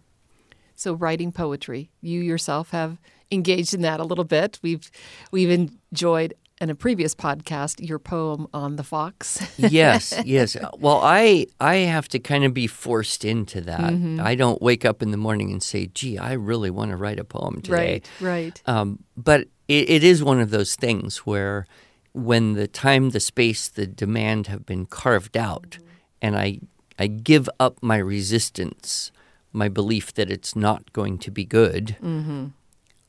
So 0.75 0.93
writing 0.93 1.31
poetry, 1.31 1.89
you 2.01 2.21
yourself 2.21 2.71
have 2.71 2.97
engaged 3.31 3.73
in 3.73 3.81
that 3.81 3.99
a 3.99 4.03
little 4.03 4.23
bit. 4.23 4.59
We've 4.61 4.89
we've 5.31 5.49
enjoyed 5.49 6.33
in 6.61 6.69
a 6.69 6.75
previous 6.75 7.13
podcast 7.13 7.85
your 7.85 7.99
poem 7.99 8.47
on 8.53 8.75
the 8.75 8.83
fox. 8.83 9.45
yes, 9.57 10.13
yes. 10.25 10.55
Well, 10.77 11.01
I 11.03 11.47
I 11.59 11.75
have 11.75 12.07
to 12.09 12.19
kind 12.19 12.43
of 12.43 12.53
be 12.53 12.67
forced 12.67 13.25
into 13.25 13.61
that. 13.61 13.79
Mm-hmm. 13.79 14.19
I 14.21 14.35
don't 14.35 14.61
wake 14.61 14.85
up 14.85 15.01
in 15.01 15.11
the 15.11 15.17
morning 15.17 15.51
and 15.51 15.61
say, 15.61 15.87
"Gee, 15.87 16.17
I 16.17 16.33
really 16.33 16.69
want 16.69 16.91
to 16.91 16.97
write 16.97 17.19
a 17.19 17.23
poem 17.23 17.61
today." 17.61 17.75
right, 17.75 18.09
right. 18.21 18.61
Um, 18.65 19.03
but 19.15 19.41
it, 19.67 19.89
it 19.89 20.03
is 20.03 20.23
one 20.23 20.39
of 20.39 20.49
those 20.49 20.75
things 20.75 21.19
where, 21.19 21.65
when 22.13 22.53
the 22.53 22.67
time, 22.67 23.11
the 23.11 23.19
space, 23.19 23.67
the 23.67 23.87
demand 23.87 24.47
have 24.47 24.65
been 24.65 24.85
carved 24.85 25.37
out, 25.37 25.77
and 26.21 26.37
I 26.37 26.59
I 26.97 27.07
give 27.07 27.49
up 27.59 27.81
my 27.81 27.97
resistance, 27.97 29.11
my 29.51 29.69
belief 29.69 30.13
that 30.13 30.29
it's 30.29 30.55
not 30.55 30.91
going 30.93 31.17
to 31.19 31.31
be 31.31 31.45
good. 31.45 31.97
Mm-hmm. 32.01 32.47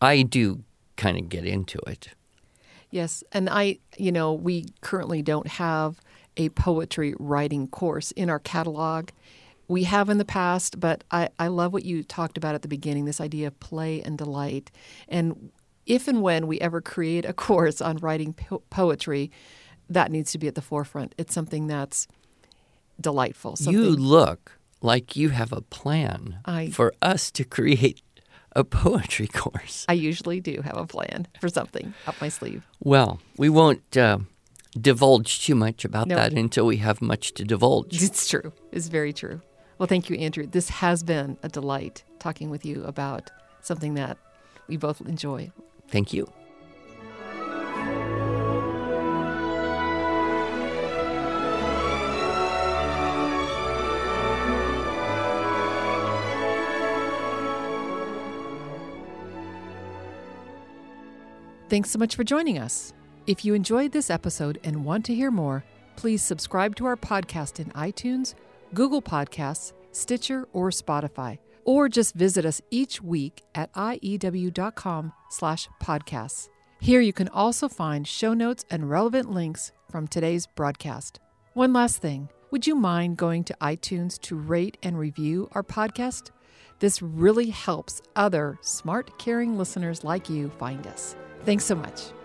I 0.00 0.22
do 0.22 0.64
kind 0.96 1.18
of 1.18 1.28
get 1.28 1.44
into 1.44 1.78
it. 1.86 2.08
Yes, 2.90 3.22
and 3.32 3.48
I, 3.50 3.78
you 3.96 4.12
know, 4.12 4.32
we 4.32 4.66
currently 4.80 5.22
don't 5.22 5.48
have 5.48 6.00
a 6.36 6.48
poetry 6.50 7.14
writing 7.18 7.66
course 7.66 8.10
in 8.12 8.30
our 8.30 8.38
catalog. 8.38 9.10
We 9.68 9.84
have 9.84 10.08
in 10.08 10.18
the 10.18 10.24
past, 10.24 10.78
but 10.78 11.02
I, 11.10 11.28
I 11.38 11.48
love 11.48 11.72
what 11.72 11.84
you 11.84 12.02
talked 12.02 12.38
about 12.38 12.54
at 12.54 12.62
the 12.62 12.68
beginning 12.68 13.04
this 13.04 13.20
idea 13.20 13.48
of 13.48 13.58
play 13.58 14.00
and 14.02 14.16
delight. 14.16 14.70
And 15.08 15.50
if 15.86 16.08
and 16.08 16.22
when 16.22 16.46
we 16.46 16.60
ever 16.60 16.80
create 16.80 17.24
a 17.24 17.32
course 17.46 17.80
on 17.80 17.96
writing 17.98 18.32
po- 18.34 18.62
poetry, 18.70 19.30
that 19.88 20.10
needs 20.10 20.32
to 20.32 20.38
be 20.38 20.48
at 20.48 20.54
the 20.54 20.62
forefront. 20.62 21.14
It's 21.16 21.34
something 21.34 21.66
that's 21.66 22.06
delightful. 23.00 23.56
Something, 23.56 23.74
You 23.82 23.90
look 23.90 24.58
like 24.80 25.16
you 25.16 25.30
have 25.30 25.52
a 25.52 25.60
plan 25.60 26.38
I- 26.44 26.70
for 26.70 26.92
us 27.02 27.30
to 27.32 27.44
create 27.44 28.00
a 28.52 28.64
poetry 28.64 29.26
course. 29.32 29.84
I 29.88 29.92
usually 29.94 30.40
do 30.40 30.62
have 30.62 30.76
a 30.76 30.86
plan 30.86 31.26
for 31.40 31.48
something 31.48 31.94
up 32.06 32.20
my 32.20 32.28
sleeve. 32.30 32.62
Well, 32.80 33.20
we 33.36 33.48
won't 33.50 33.96
uh, 33.96 34.18
divulge 34.80 35.44
too 35.44 35.54
much 35.54 35.84
about 35.84 36.08
No. 36.08 36.16
that 36.16 36.32
until 36.32 36.66
we 36.66 36.78
have 36.78 37.00
much 37.02 37.32
to 37.34 37.44
divulge. 37.44 38.02
It's 38.08 38.28
true. 38.28 38.52
It's 38.72 38.88
very 38.88 39.12
true. 39.12 39.40
Well, 39.78 39.86
thank 39.86 40.08
you, 40.08 40.16
Andrew. 40.16 40.46
This 40.46 40.70
has 40.70 41.02
been 41.02 41.36
a 41.42 41.48
delight 41.50 42.02
talking 42.18 42.48
with 42.50 42.64
you 42.64 42.82
about 42.84 43.30
something 43.60 43.94
that 43.94 44.16
we 44.68 44.76
both 44.78 45.00
enjoy. 45.02 45.50
Thank 45.88 46.12
you. 46.14 46.26
Thanks 61.68 61.90
so 61.90 61.98
much 61.98 62.14
for 62.14 62.22
joining 62.22 62.58
us. 62.58 62.92
If 63.26 63.44
you 63.44 63.52
enjoyed 63.54 63.90
this 63.90 64.08
episode 64.08 64.60
and 64.62 64.84
want 64.84 65.04
to 65.06 65.14
hear 65.14 65.32
more, 65.32 65.64
please 65.96 66.22
subscribe 66.22 66.76
to 66.76 66.86
our 66.86 66.96
podcast 66.96 67.58
in 67.58 67.70
iTunes, 67.70 68.34
Google 68.72 69.02
Podcasts, 69.02 69.72
Stitcher, 69.90 70.46
or 70.52 70.70
Spotify, 70.70 71.38
or 71.64 71.88
just 71.88 72.14
visit 72.14 72.44
us 72.44 72.62
each 72.70 73.02
week 73.02 73.42
at 73.56 73.72
iew.com 73.72 75.12
slash 75.30 75.68
podcasts. 75.82 76.48
Here 76.78 77.00
you 77.00 77.12
can 77.12 77.28
also 77.30 77.68
find 77.68 78.06
show 78.06 78.32
notes 78.32 78.64
and 78.70 78.88
relevant 78.88 79.32
links 79.32 79.72
from 79.90 80.06
today's 80.06 80.46
broadcast. 80.46 81.18
One 81.54 81.72
last 81.72 82.00
thing. 82.00 82.28
Would 82.52 82.68
you 82.68 82.76
mind 82.76 83.16
going 83.16 83.42
to 83.42 83.56
iTunes 83.60 84.20
to 84.20 84.36
rate 84.36 84.76
and 84.84 84.96
review 84.96 85.48
our 85.50 85.64
podcast? 85.64 86.30
This 86.78 87.02
really 87.02 87.50
helps 87.50 88.02
other 88.14 88.56
smart, 88.60 89.18
caring 89.18 89.58
listeners 89.58 90.04
like 90.04 90.30
you 90.30 90.48
find 90.50 90.86
us. 90.86 91.16
Thanks 91.46 91.64
so 91.64 91.76
much. 91.76 92.15